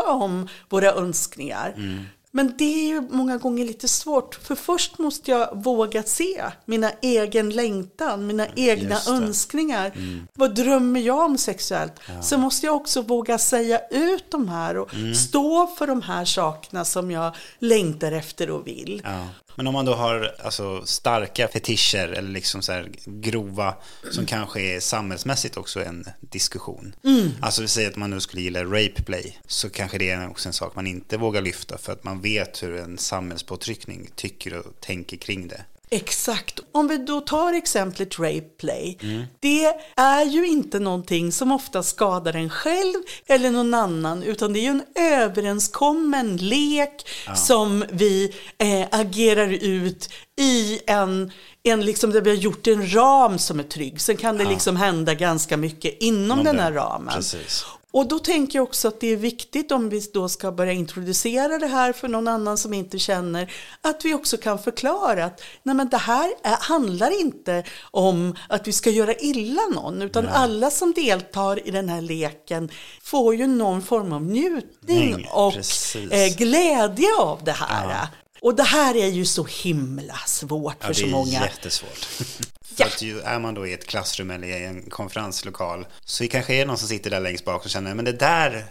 om 0.06 0.48
våra 0.68 0.92
önskningar. 0.92 1.74
Mm. 1.76 2.04
Men 2.30 2.54
det 2.58 2.64
är 2.64 2.86
ju 2.86 3.00
många 3.10 3.36
gånger 3.36 3.64
lite 3.64 3.88
svårt, 3.88 4.34
för 4.34 4.54
först 4.54 4.98
måste 4.98 5.30
jag 5.30 5.62
våga 5.64 6.02
se 6.02 6.44
mina 6.64 6.90
egen 7.02 7.50
längtan, 7.50 8.26
mina 8.26 8.46
egna 8.56 8.94
Just 8.94 9.06
det. 9.06 9.10
Mm. 9.12 9.24
önskningar. 9.24 9.92
Vad 10.34 10.54
drömmer 10.54 11.00
jag 11.00 11.24
om 11.24 11.38
sexuellt? 11.38 11.92
Så 12.22 12.38
måste 12.38 12.66
jag 12.66 12.76
också 12.76 13.02
våga 13.02 13.38
säga 13.38 13.80
ut 13.90 14.30
de 14.30 14.48
här 14.48 14.76
och 14.76 14.94
Mm. 14.94 15.14
stå 15.14 15.66
för 15.66 15.86
de 15.86 16.02
här 16.02 16.24
sakerna 16.24 16.84
som 16.84 17.10
jag 17.10 17.34
längtar 17.58 18.12
efter 18.12 18.50
och 18.50 18.66
vill. 18.66 19.02
Ja. 19.04 19.26
Men 19.56 19.66
om 19.66 19.72
man 19.72 19.84
då 19.84 19.94
har 19.94 20.34
alltså, 20.44 20.86
starka 20.86 21.48
fetischer 21.48 22.08
eller 22.08 22.30
liksom 22.30 22.62
så 22.62 22.84
grova 23.06 23.74
som 24.10 24.26
kanske 24.26 24.60
är 24.60 24.80
samhällsmässigt 24.80 25.56
också 25.56 25.84
en 25.84 26.04
diskussion. 26.20 26.94
Alltså 27.40 27.62
vi 27.62 27.68
säger 27.68 27.90
att 27.90 27.96
man 27.96 28.10
nu 28.10 28.20
skulle 28.20 28.42
gilla 28.42 28.64
rape 28.64 29.02
play 29.06 29.38
så 29.46 29.70
kanske 29.70 29.98
det 29.98 30.10
är 30.10 30.30
också 30.30 30.48
en 30.48 30.52
sak 30.52 30.76
man 30.76 30.86
inte 30.86 31.16
vågar 31.16 31.42
lyfta 31.42 31.78
för 31.78 31.92
att 31.92 32.04
man 32.04 32.20
vet 32.20 32.62
hur 32.62 32.76
en 32.76 32.98
samhällspåtryckning 32.98 34.08
tycker 34.14 34.58
och 34.58 34.80
tänker 34.80 35.16
kring 35.16 35.48
det. 35.48 35.64
Exakt. 35.94 36.60
Om 36.72 36.88
vi 36.88 36.98
då 36.98 37.20
tar 37.20 37.52
exemplet 37.52 38.18
rape 38.18 38.40
play. 38.40 38.98
Det 39.40 39.74
är 39.96 40.24
ju 40.24 40.46
inte 40.46 40.78
någonting 40.78 41.32
som 41.32 41.52
ofta 41.52 41.82
skadar 41.82 42.36
en 42.36 42.50
själv 42.50 42.94
eller 43.26 43.50
någon 43.50 43.74
annan 43.74 44.22
utan 44.22 44.52
det 44.52 44.58
är 44.58 44.62
ju 44.62 44.68
en 44.68 44.84
överenskommen 44.94 46.36
lek 46.36 47.06
som 47.34 47.84
vi 47.92 48.34
eh, 48.58 49.00
agerar 49.00 49.48
ut 49.48 50.10
i 50.36 50.80
en, 50.86 51.32
en 51.62 51.84
liksom 51.84 52.10
där 52.10 52.20
vi 52.20 52.30
har 52.30 52.36
gjort 52.36 52.66
en 52.66 52.94
ram 52.94 53.38
som 53.38 53.60
är 53.60 53.64
trygg. 53.64 54.00
Sen 54.00 54.16
kan 54.16 54.38
det 54.38 54.44
liksom 54.44 54.76
hända 54.76 55.14
ganska 55.14 55.56
mycket 55.56 55.96
inom 56.02 56.38
Om 56.38 56.44
den 56.44 56.58
här 56.58 56.72
ramen. 56.72 57.14
Precis. 57.14 57.64
Och 57.94 58.08
då 58.08 58.18
tänker 58.18 58.58
jag 58.58 58.62
också 58.62 58.88
att 58.88 59.00
det 59.00 59.06
är 59.06 59.16
viktigt 59.16 59.72
om 59.72 59.88
vi 59.88 60.00
då 60.12 60.28
ska 60.28 60.52
börja 60.52 60.72
introducera 60.72 61.58
det 61.58 61.66
här 61.66 61.92
för 61.92 62.08
någon 62.08 62.28
annan 62.28 62.58
som 62.58 62.74
inte 62.74 62.98
känner, 62.98 63.52
att 63.80 64.04
vi 64.04 64.14
också 64.14 64.36
kan 64.36 64.58
förklara 64.58 65.24
att 65.24 65.40
nej 65.62 65.74
men 65.74 65.88
det 65.88 65.96
här 65.96 66.32
är, 66.42 66.56
handlar 66.60 67.20
inte 67.20 67.64
om 67.90 68.36
att 68.48 68.68
vi 68.68 68.72
ska 68.72 68.90
göra 68.90 69.14
illa 69.14 69.62
någon, 69.74 70.02
utan 70.02 70.28
alla 70.28 70.70
som 70.70 70.92
deltar 70.92 71.68
i 71.68 71.70
den 71.70 71.88
här 71.88 72.00
leken 72.00 72.70
får 73.02 73.34
ju 73.34 73.46
någon 73.46 73.82
form 73.82 74.12
av 74.12 74.22
njutning 74.22 75.14
Nej, 75.16 75.30
och 75.32 75.54
precis. 75.54 76.12
eh, 76.12 76.36
glädje 76.36 77.08
av 77.20 77.44
det 77.44 77.52
här. 77.52 78.08
Och 78.40 78.54
det 78.54 78.62
här 78.62 78.96
är 78.96 79.08
ju 79.08 79.24
så 79.24 79.44
himla 79.44 80.16
svårt 80.26 80.76
Ja, 80.80 80.86
för 80.86 80.94
det 80.94 81.00
så 81.00 81.06
är 81.06 81.10
många. 81.10 81.42
jättesvårt. 81.42 82.08
Ja. 82.76 82.84
För 82.84 82.94
att 82.94 83.02
ju, 83.02 83.20
är 83.20 83.38
man 83.38 83.54
då 83.54 83.66
i 83.66 83.72
ett 83.72 83.86
klassrum 83.86 84.30
eller 84.30 84.48
i 84.48 84.64
en 84.64 84.90
konferenslokal 84.90 85.86
så 86.04 86.28
kanske 86.28 86.54
är 86.54 86.66
någon 86.66 86.78
som 86.78 86.88
sitter 86.88 87.10
där 87.10 87.20
längst 87.20 87.44
bak 87.44 87.64
och 87.64 87.70
känner 87.70 87.94
men 87.94 88.04
det 88.04 88.12
där 88.12 88.64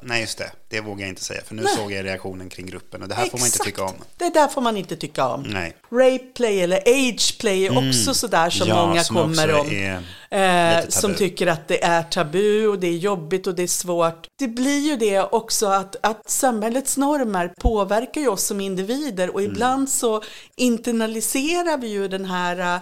nej, 0.00 0.20
just 0.20 0.38
det. 0.38 0.50
Det 0.68 0.80
vågar 0.80 1.00
jag 1.00 1.08
inte 1.08 1.24
säga, 1.24 1.40
för 1.46 1.54
nu 1.54 1.62
nej. 1.62 1.76
såg 1.76 1.92
jag 1.92 2.04
reaktionen 2.04 2.48
kring 2.48 2.66
gruppen 2.66 3.02
och 3.02 3.08
det 3.08 3.14
här 3.14 3.22
Exakt. 3.22 3.30
får 3.30 3.38
man 3.38 3.46
inte 3.46 3.58
tycka 3.58 3.84
om. 3.84 3.94
Det 4.16 4.30
där 4.34 4.48
får 4.48 4.60
man 4.60 4.76
inte 4.76 4.96
tycka 4.96 5.28
om. 5.28 5.42
Nej. 5.42 5.76
Rape 5.90 6.24
play 6.34 6.60
eller 6.60 6.76
age 6.76 7.38
play 7.40 7.66
är 7.66 7.70
mm. 7.70 7.88
också 7.88 8.14
sådär 8.14 8.50
som 8.50 8.68
ja, 8.68 8.86
många 8.86 9.04
som 9.04 9.16
kommer 9.16 9.60
om. 9.60 10.02
Eh, 10.30 10.88
som 10.88 11.14
tycker 11.14 11.46
att 11.46 11.68
det 11.68 11.84
är 11.84 12.02
tabu 12.02 12.66
och 12.66 12.78
det 12.78 12.86
är 12.86 12.96
jobbigt 12.96 13.46
och 13.46 13.54
det 13.54 13.62
är 13.62 13.66
svårt. 13.66 14.26
Det 14.38 14.48
blir 14.48 14.78
ju 14.78 14.96
det 14.96 15.20
också 15.20 15.66
att, 15.66 15.96
att 16.02 16.30
samhällets 16.30 16.96
normer 16.96 17.52
påverkar 17.60 18.20
ju 18.20 18.28
oss 18.28 18.44
som 18.44 18.60
individer 18.60 19.30
och 19.30 19.40
mm. 19.40 19.52
ibland 19.52 19.88
så 19.88 20.22
internaliserar 20.56 21.78
vi 21.78 21.88
ju 21.88 22.08
den 22.08 22.24
här 22.24 22.80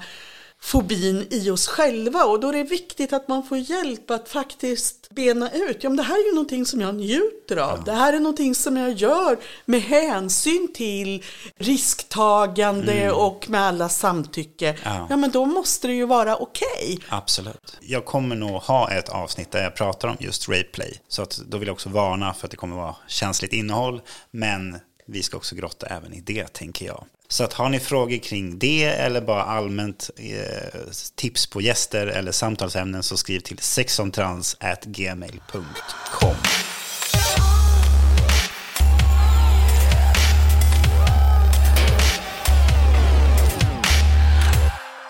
fobin 0.66 1.26
i 1.30 1.50
oss 1.50 1.68
själva 1.68 2.24
och 2.24 2.40
då 2.40 2.48
är 2.48 2.52
det 2.52 2.62
viktigt 2.62 3.12
att 3.12 3.28
man 3.28 3.42
får 3.42 3.58
hjälp 3.58 4.10
att 4.10 4.28
faktiskt 4.28 5.10
bena 5.10 5.50
ut, 5.50 5.76
ja 5.80 5.90
men 5.90 5.96
det 5.96 6.02
här 6.02 6.14
är 6.14 6.28
ju 6.28 6.34
någonting 6.34 6.66
som 6.66 6.80
jag 6.80 6.94
njuter 6.94 7.56
av, 7.56 7.78
ja. 7.78 7.82
det 7.84 7.92
här 7.92 8.12
är 8.12 8.20
någonting 8.20 8.54
som 8.54 8.76
jag 8.76 8.92
gör 8.92 9.38
med 9.64 9.82
hänsyn 9.82 10.68
till 10.74 11.24
risktagande 11.56 12.92
mm. 12.92 13.14
och 13.14 13.50
med 13.50 13.60
alla 13.60 13.88
samtycke, 13.88 14.76
ja. 14.84 15.06
ja. 15.10 15.16
men 15.16 15.30
då 15.30 15.44
måste 15.44 15.86
det 15.86 15.94
ju 15.94 16.06
vara 16.06 16.36
okej. 16.36 16.66
Okay. 16.82 16.98
Absolut. 17.08 17.78
Jag 17.80 18.04
kommer 18.04 18.36
nog 18.36 18.62
ha 18.62 18.90
ett 18.90 19.08
avsnitt 19.08 19.50
där 19.50 19.62
jag 19.62 19.74
pratar 19.74 20.08
om 20.08 20.16
just 20.20 20.48
rape 20.48 20.68
play, 20.72 21.00
så 21.08 21.22
att 21.22 21.40
då 21.48 21.58
vill 21.58 21.66
jag 21.66 21.74
också 21.74 21.88
varna 21.88 22.34
för 22.34 22.46
att 22.46 22.50
det 22.50 22.56
kommer 22.56 22.76
vara 22.76 22.96
känsligt 23.08 23.52
innehåll, 23.52 24.00
men 24.30 24.78
vi 25.06 25.22
ska 25.22 25.36
också 25.36 25.54
grotta 25.54 25.86
även 25.86 26.12
i 26.12 26.20
det 26.20 26.52
tänker 26.52 26.86
jag. 26.86 27.04
Så 27.28 27.44
att 27.44 27.52
har 27.52 27.68
ni 27.68 27.80
frågor 27.80 28.18
kring 28.18 28.58
det 28.58 28.84
eller 28.84 29.20
bara 29.20 29.42
allmänt 29.42 30.10
eh, 30.16 30.80
tips 31.14 31.46
på 31.46 31.60
gäster 31.60 32.06
eller 32.06 32.32
samtalsämnen 32.32 33.02
så 33.02 33.16
skriv 33.16 33.40
till 33.40 33.58
sexomtrans@gmail.com. 33.58 36.34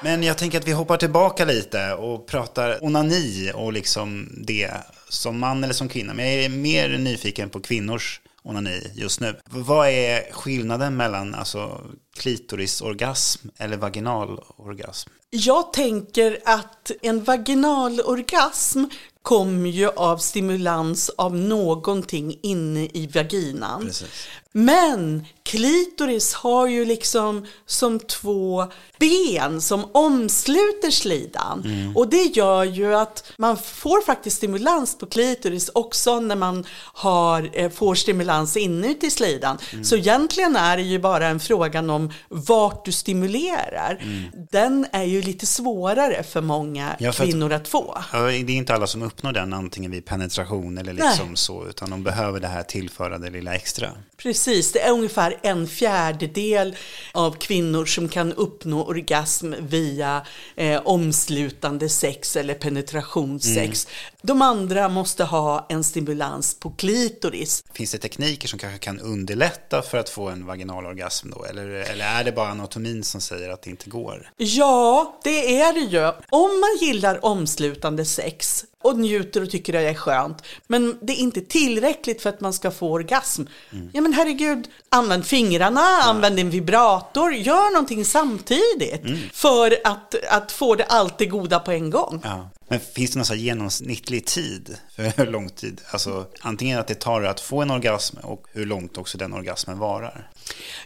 Men 0.03 0.23
jag 0.23 0.39
tänker 0.39 0.59
att 0.59 0.69
vi 0.69 0.73
hoppar 0.73 0.97
tillbaka 0.97 1.45
lite 1.45 1.95
och 1.95 2.27
pratar 2.27 2.85
onani 2.85 3.53
och 3.55 3.73
liksom 3.73 4.29
det 4.37 4.71
som 5.09 5.39
man 5.39 5.65
eller 5.65 5.75
som 5.75 5.89
kvinna. 5.89 6.15
Men 6.15 6.27
jag 6.27 6.45
är 6.45 6.49
mer 6.49 6.99
nyfiken 6.99 7.51
på 7.51 7.61
kvinnors 7.61 8.21
onani 8.47 8.93
just 8.95 9.21
nu. 9.21 9.41
Vad 9.45 9.89
är 9.89 10.33
skillnaden 10.33 10.97
mellan 10.97 11.35
alltså, 11.35 11.81
klitorisorgasm 12.17 13.49
eller 13.59 13.77
vaginalorgasm? 13.77 15.11
Jag 15.31 15.73
tänker 15.73 16.39
att 16.45 16.91
en 17.03 17.25
vaginalorgasm 17.25 18.85
kommer 19.23 19.71
ju 19.71 19.89
av 19.89 20.19
stimulans 20.19 21.11
av 21.19 21.37
någonting 21.37 22.39
inne 22.43 22.85
i 22.85 23.11
vaginan. 23.15 23.87
Precis. 23.87 24.29
Men 24.57 25.27
klitoris 25.43 26.35
har 26.35 26.67
ju 26.67 26.85
liksom 26.85 27.47
som 27.67 28.01
två 28.01 28.67
ben 28.99 29.61
som 29.61 29.85
omsluter 29.93 30.91
slidan. 30.91 31.63
Mm. 31.65 31.97
Och 31.97 32.09
det 32.09 32.37
gör 32.37 32.65
ju 32.65 32.95
att 32.95 33.33
man 33.39 33.57
får 33.57 34.03
faktiskt 34.03 34.37
stimulans 34.37 34.99
på 34.99 35.07
klitoris 35.07 35.71
också 35.75 36.21
när 36.21 36.37
man 36.37 36.65
har, 36.79 37.51
eh, 37.53 37.71
får 37.71 37.95
stimulans 37.95 38.57
inuti 38.57 39.11
slidan. 39.11 39.59
Mm. 39.73 39.85
Så 39.85 39.97
egentligen 39.97 40.57
är 40.57 40.77
det 40.77 40.83
ju 40.83 40.99
bara 40.99 41.27
en 41.27 41.41
fråga 41.41 41.81
om 41.81 42.13
vart 42.29 42.85
du 42.85 42.93
stimulerar. 42.93 43.99
Mm. 44.03 44.23
Den 44.51 44.87
är 44.93 45.05
ju 45.05 45.23
lite 45.23 45.47
svårare 45.47 46.23
för 46.23 46.41
många 46.41 46.97
ja, 46.99 47.13
för 47.13 47.25
kvinnor 47.25 47.53
att, 47.53 47.63
att, 47.63 47.69
få. 47.69 47.99
Ja, 48.13 48.19
det 48.19 48.35
är 48.35 48.51
inte 48.51 48.75
alla 48.75 48.87
som 48.87 49.03
uppnår 49.03 49.33
den 49.33 49.53
antingen 49.53 49.91
vid 49.91 50.05
penetration 50.05 50.79
eller 50.79 50.93
liksom 50.93 51.27
Nej. 51.27 51.37
så, 51.37 51.67
utan 51.69 51.91
de 51.91 52.03
behöver 52.03 52.41
det 52.41 52.49
här 52.49 52.63
tillförande 52.63 53.31
lilla 53.31 53.55
extra. 53.55 53.91
Precis, 54.17 54.46
det 54.73 54.81
är 54.81 54.91
ungefär 54.91 55.37
en 55.43 55.67
fjärdedel 55.67 56.77
av 57.13 57.37
kvinnor 57.39 57.85
som 57.85 58.09
kan 58.09 58.33
uppnå 58.33 58.85
orgasm 58.85 59.55
via 59.61 60.27
eh, 60.57 60.81
omslutande 60.85 61.89
sex 61.89 62.37
eller 62.37 62.55
penetrationssex. 62.55 63.87
Mm. 63.87 64.16
De 64.27 64.43
andra 64.43 64.89
måste 64.89 65.25
ha 65.25 65.67
en 65.69 65.85
stimulans 65.85 66.55
på 66.61 66.71
klitoris. 66.71 67.65
Finns 67.73 67.93
det 67.93 67.99
tekniker 67.99 68.49
som 68.49 68.59
kanske 68.59 68.79
kan 68.79 69.01
underlätta 69.01 69.83
för 69.83 69.99
att 69.99 70.09
få 70.09 70.29
en 70.29 70.47
vaginalorgasm 70.47 71.31
då? 71.31 71.45
Eller, 71.45 71.67
eller 71.67 72.05
är 72.05 72.25
det 72.25 72.33
bara 72.33 72.49
anatomin 72.49 73.05
som 73.05 73.21
säger 73.21 73.51
att 73.51 73.63
det 73.63 73.71
inte 73.71 73.91
går? 73.91 74.31
Ja, 74.37 75.21
det 75.25 75.61
är 75.61 75.73
det 75.73 75.81
ju. 75.81 76.13
Om 76.31 76.61
man 76.61 76.89
gillar 76.89 77.25
omslutande 77.25 78.05
sex 78.05 78.65
och 78.83 78.99
njuter 78.99 79.43
och 79.43 79.51
tycker 79.51 79.73
det 79.73 79.81
är 79.81 79.95
skönt. 79.95 80.43
Men 80.67 80.99
det 81.03 81.13
är 81.13 81.17
inte 81.17 81.41
tillräckligt 81.41 82.23
för 82.23 82.31
att 82.31 82.41
man 82.41 82.53
ska 82.53 82.71
få 82.71 82.93
orgasm. 82.93 83.43
Mm. 83.73 83.91
Ja 83.93 84.01
men 84.01 84.13
herregud, 84.13 84.69
använd 84.89 85.27
fingrarna, 85.27 85.81
ja. 85.81 86.03
använd 86.11 86.39
en 86.39 86.51
vibrator, 86.51 87.35
gör 87.35 87.73
någonting 87.73 88.05
samtidigt. 88.05 89.05
Mm. 89.05 89.19
För 89.33 89.77
att, 89.85 90.15
att 90.31 90.53
få 90.53 90.75
det 90.75 90.85
allt 90.85 91.19
det 91.19 91.27
goda 91.27 91.59
på 91.59 91.73
en 91.73 91.91
gång. 91.91 92.21
Ja. 92.25 92.51
Men 92.69 92.81
finns 92.81 93.11
det 93.11 93.19
någon 93.19 93.39
genomsnittlig 93.39 94.27
tid 94.27 94.77
för 94.97 95.03
hur 95.17 95.27
lång 95.27 95.49
tid? 95.49 95.81
Alltså 95.91 96.27
antingen 96.41 96.79
att 96.79 96.87
det 96.87 96.95
tar 96.95 97.23
att 97.23 97.41
få 97.41 97.63
en 97.63 97.71
orgasm 97.71 98.17
och 98.23 98.47
hur 98.53 98.67
långt 98.67 98.99
också 98.99 99.19
den 99.19 99.33
orgasmen 99.33 99.79
varar. 99.79 100.31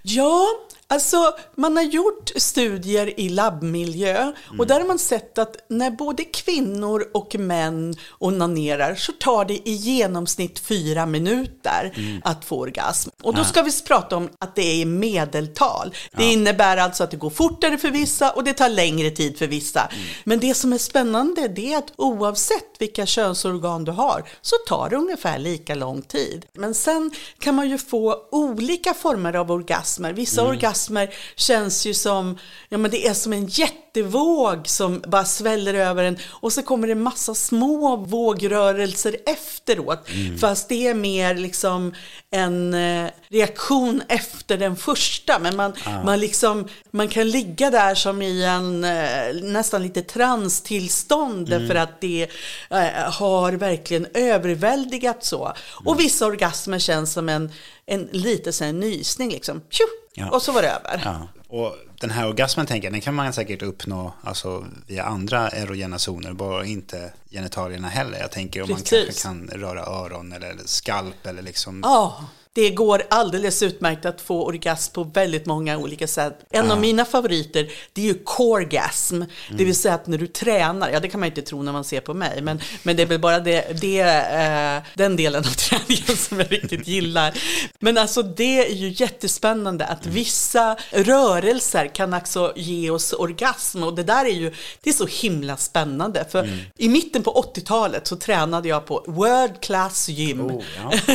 Ja, 0.02 0.46
Alltså, 0.92 1.32
man 1.56 1.76
har 1.76 1.84
gjort 1.84 2.30
studier 2.36 3.20
i 3.20 3.28
labbmiljö 3.28 4.16
mm. 4.16 4.60
och 4.60 4.66
där 4.66 4.80
har 4.80 4.86
man 4.86 4.98
sett 4.98 5.38
att 5.38 5.56
när 5.68 5.90
både 5.90 6.24
kvinnor 6.24 7.08
och 7.14 7.34
män 7.38 7.94
onanerar 8.18 8.94
så 8.94 9.12
tar 9.12 9.44
det 9.44 9.68
i 9.68 9.72
genomsnitt 9.72 10.58
fyra 10.58 11.06
minuter 11.06 11.92
mm. 11.96 12.20
att 12.24 12.44
få 12.44 12.58
orgasm. 12.58 13.10
Och 13.22 13.34
då 13.34 13.44
ska 13.44 13.62
vi 13.62 13.70
prata 13.86 14.16
om 14.16 14.28
att 14.38 14.54
det 14.54 14.82
är 14.82 14.86
medeltal. 14.86 15.94
Det 16.16 16.24
ja. 16.24 16.30
innebär 16.30 16.76
alltså 16.76 17.04
att 17.04 17.10
det 17.10 17.16
går 17.16 17.30
fortare 17.30 17.78
för 17.78 17.90
vissa 17.90 18.30
och 18.30 18.44
det 18.44 18.52
tar 18.52 18.68
längre 18.68 19.10
tid 19.10 19.38
för 19.38 19.46
vissa. 19.46 19.80
Mm. 19.80 20.04
Men 20.24 20.40
det 20.40 20.54
som 20.54 20.72
är 20.72 20.78
spännande 20.78 21.48
det 21.48 21.72
är 21.72 21.78
att 21.78 21.92
oavsett 21.96 22.76
vilka 22.78 23.06
könsorgan 23.06 23.84
du 23.84 23.92
har 23.92 24.24
så 24.40 24.56
tar 24.68 24.90
det 24.90 24.96
ungefär 24.96 25.38
lika 25.38 25.74
lång 25.74 26.02
tid. 26.02 26.46
Men 26.52 26.74
sen 26.74 27.10
kan 27.38 27.54
man 27.54 27.68
ju 27.68 27.78
få 27.78 28.16
olika 28.30 28.94
former 28.94 29.36
av 29.36 29.50
orgasmer. 29.50 30.12
Vissa 30.12 30.40
mm. 30.40 30.50
orgasmer 30.50 30.79
orgasmer 30.80 31.14
känns 31.36 31.86
ju 31.86 31.94
som, 31.94 32.38
ja 32.68 32.78
men 32.78 32.90
det 32.90 33.06
är 33.06 33.14
som 33.14 33.32
en 33.32 33.46
jättevåg 33.46 34.68
som 34.68 35.02
bara 35.06 35.24
sväller 35.24 35.74
över 35.74 36.04
en 36.04 36.18
och 36.28 36.52
så 36.52 36.62
kommer 36.62 36.88
det 36.88 36.94
massa 36.94 37.34
små 37.34 37.96
vågrörelser 37.96 39.16
efteråt. 39.26 40.08
Mm. 40.08 40.38
Fast 40.38 40.68
det 40.68 40.86
är 40.86 40.94
mer 40.94 41.34
liksom 41.34 41.94
en 42.30 42.74
eh, 42.74 43.10
reaktion 43.28 44.02
efter 44.08 44.58
den 44.58 44.76
första. 44.76 45.38
Men 45.38 45.56
man, 45.56 45.72
ah. 45.84 46.04
man, 46.04 46.20
liksom, 46.20 46.68
man 46.90 47.08
kan 47.08 47.30
ligga 47.30 47.70
där 47.70 47.94
som 47.94 48.22
i 48.22 48.44
en 48.44 48.84
eh, 48.84 49.34
nästan 49.42 49.82
lite 49.82 50.02
transtillstånd 50.02 51.52
mm. 51.52 51.68
för 51.68 51.74
att 51.74 52.00
det 52.00 52.28
eh, 52.70 53.12
har 53.12 53.52
verkligen 53.52 54.06
överväldigat 54.14 55.24
så. 55.24 55.44
Mm. 55.44 55.56
Och 55.86 56.00
vissa 56.00 56.26
orgasmer 56.26 56.78
känns 56.78 57.12
som 57.12 57.28
en, 57.28 57.50
en 57.90 58.08
lite 58.12 58.52
så 58.52 58.72
nysning 58.72 59.30
liksom. 59.30 59.60
Tju! 59.70 59.84
Ja. 60.14 60.30
Och 60.30 60.42
så 60.42 60.52
var 60.52 60.62
det 60.62 60.68
över. 60.68 61.02
Ja. 61.04 61.28
Och 61.48 61.76
den 62.00 62.10
här 62.10 62.28
orgasmen 62.28 62.66
tänker 62.66 62.86
jag, 62.86 62.92
den 62.92 63.00
kan 63.00 63.14
man 63.14 63.32
säkert 63.32 63.62
uppnå 63.62 64.12
alltså, 64.22 64.66
via 64.86 65.04
andra 65.04 65.50
erogena 65.50 65.98
zoner, 65.98 66.32
bara 66.32 66.64
inte 66.64 67.12
genitalierna 67.30 67.88
heller. 67.88 68.18
Jag 68.18 68.30
tänker 68.30 68.62
om 68.62 68.68
Precis. 68.68 68.92
man 68.92 69.04
kanske 69.04 69.22
kan 69.22 69.60
röra 69.60 69.80
öron 69.80 70.32
eller 70.32 70.56
skalp 70.64 71.26
eller 71.26 71.42
liksom. 71.42 71.80
Ja, 71.84 72.24
det 72.52 72.70
går 72.70 73.02
alldeles 73.10 73.62
utmärkt 73.62 74.06
att 74.06 74.20
få 74.20 74.46
orgasm 74.46 74.92
på 74.92 75.04
väldigt 75.04 75.46
många 75.46 75.78
olika 75.78 76.06
sätt. 76.06 76.38
En 76.50 76.66
ja. 76.66 76.72
av 76.72 76.80
mina 76.80 77.04
favoriter, 77.04 77.70
det 77.92 78.00
är 78.00 78.06
ju 78.06 78.14
coregasm. 78.24 79.14
Mm. 79.14 79.28
Det 79.50 79.64
vill 79.64 79.74
säga 79.74 79.94
att 79.94 80.06
när 80.06 80.18
du 80.18 80.26
tränar, 80.26 80.90
ja 80.90 81.00
det 81.00 81.08
kan 81.08 81.20
man 81.20 81.26
inte 81.26 81.42
tro 81.42 81.62
när 81.62 81.72
man 81.72 81.84
ser 81.84 82.00
på 82.00 82.14
mig, 82.14 82.42
men, 82.42 82.60
men 82.82 82.96
det 82.96 83.02
är 83.02 83.06
väl 83.06 83.20
bara 83.20 83.40
det, 83.40 83.80
det 83.80 84.00
eh, 84.00 84.82
den 84.94 85.16
delen 85.16 85.40
av 85.40 85.44
träningen 85.56 86.16
som 86.16 86.40
jag 86.40 86.52
riktigt 86.52 86.86
gillar. 86.86 87.38
Men 87.78 87.98
alltså 87.98 88.22
det 88.22 88.66
är 88.66 88.74
ju 88.74 88.94
jättespännande 88.96 89.86
att 89.86 90.04
mm. 90.04 90.14
vissa 90.14 90.76
rörelser 90.90 91.94
kan 91.94 92.14
också 92.14 92.52
ge 92.56 92.90
oss 92.90 93.12
orgasm 93.12 93.82
och 93.82 93.94
det 93.94 94.02
där 94.02 94.24
är 94.24 94.34
ju, 94.34 94.54
det 94.80 94.90
är 94.90 94.94
så 94.94 95.06
himla 95.06 95.56
spännande. 95.56 96.24
För 96.30 96.42
mm. 96.42 96.58
i 96.76 96.88
mitten 96.88 97.22
på 97.22 97.52
80-talet 97.54 98.06
så 98.06 98.16
tränade 98.16 98.68
jag 98.68 98.86
på 98.86 99.04
World 99.06 99.60
Class 99.60 100.08
Gym 100.08 100.40
oh, 100.40 100.62
ja. 100.76 101.14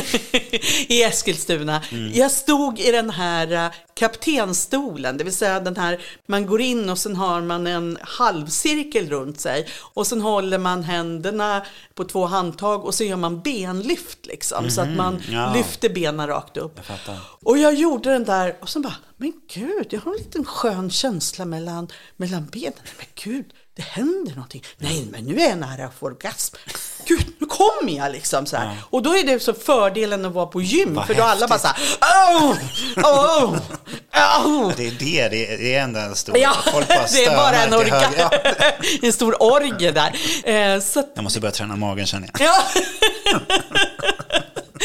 i 0.88 1.02
Eskilstuna. 1.02 1.26
Mm. 1.92 2.12
Jag 2.14 2.30
stod 2.30 2.80
i 2.80 2.90
den 2.90 3.10
här 3.10 3.52
uh, 3.52 3.74
kaptenstolen, 3.94 5.16
det 5.16 5.24
vill 5.24 5.34
säga 5.34 5.60
den 5.60 5.76
här, 5.76 6.00
man 6.26 6.46
går 6.46 6.60
in 6.60 6.90
och 6.90 6.98
sen 6.98 7.16
har 7.16 7.40
man 7.40 7.66
en 7.66 7.98
halvcirkel 8.02 9.08
runt 9.08 9.40
sig 9.40 9.66
och 9.94 10.06
sen 10.06 10.20
håller 10.20 10.58
man 10.58 10.82
händerna 10.82 11.62
på 11.94 12.04
två 12.04 12.26
handtag 12.26 12.84
och 12.84 12.94
så 12.94 13.04
gör 13.04 13.16
man 13.16 13.40
benlyft 13.40 14.26
liksom 14.26 14.58
mm 14.58 14.70
så 14.70 14.80
att 14.80 14.96
man 14.96 15.14
mhm. 15.14 15.34
ja. 15.34 15.52
lyfter 15.54 15.88
benen 15.88 16.26
rakt 16.26 16.56
upp. 16.56 16.80
Jag 17.06 17.16
och 17.42 17.58
jag 17.58 17.74
gjorde 17.74 18.10
den 18.10 18.24
där 18.24 18.56
och 18.60 18.68
sen 18.68 18.82
bara, 18.82 18.96
men 19.16 19.32
gud, 19.54 19.86
jag 19.90 20.00
har 20.00 20.12
en 20.12 20.18
liten 20.18 20.44
skön 20.44 20.90
känsla 20.90 21.44
mellan, 21.44 21.88
mellan 22.16 22.46
benen. 22.46 22.72
Men 22.98 23.06
gud, 23.24 23.52
det 23.76 23.82
händer 23.82 24.34
någonting. 24.34 24.64
Nej, 24.78 25.06
men 25.10 25.24
nu 25.24 25.40
är 25.40 25.48
jag 25.48 25.58
nära 25.58 25.86
att 25.86 25.94
få 25.94 26.06
orgasm. 26.06 26.56
Gud, 27.04 27.26
nu 27.38 27.46
kommer 27.46 27.92
jag 27.96 28.12
liksom 28.12 28.46
så 28.46 28.56
här. 28.56 28.76
Och 28.90 29.02
då 29.02 29.16
är 29.16 29.24
det 29.24 29.40
så 29.40 29.54
fördelen 29.54 30.24
att 30.24 30.32
vara 30.32 30.46
på 30.46 30.62
gym, 30.62 30.94
Vad 30.94 31.06
för 31.06 31.14
då 31.14 31.22
alla 31.22 31.48
bara 31.48 31.58
så 31.58 31.66
här, 31.66 31.76
oh, 32.36 32.56
oh, 32.96 33.56
oh. 34.46 34.72
Det 34.76 34.86
är 34.86 34.90
det, 34.90 35.56
det 35.56 35.74
är, 35.74 35.82
ändå 35.82 36.00
en 36.00 36.14
stor... 36.14 36.38
Ja, 36.38 36.56
folk 36.72 36.88
bara 36.88 37.06
det 37.06 37.24
är 37.24 37.36
bara 37.36 37.56
en, 37.56 37.74
orga. 37.74 38.10
Ja. 38.18 38.30
en 39.02 39.12
stor 39.12 39.42
orgie 39.42 39.92
där. 39.92 40.16
Eh, 40.44 40.80
så 40.80 41.00
att, 41.00 41.12
Jag 41.14 41.24
måste 41.24 41.40
börja 41.40 41.52
träna 41.52 41.76
magen 41.76 42.06
känner 42.06 42.30
jag. 42.32 42.48
Ja. 42.48 42.62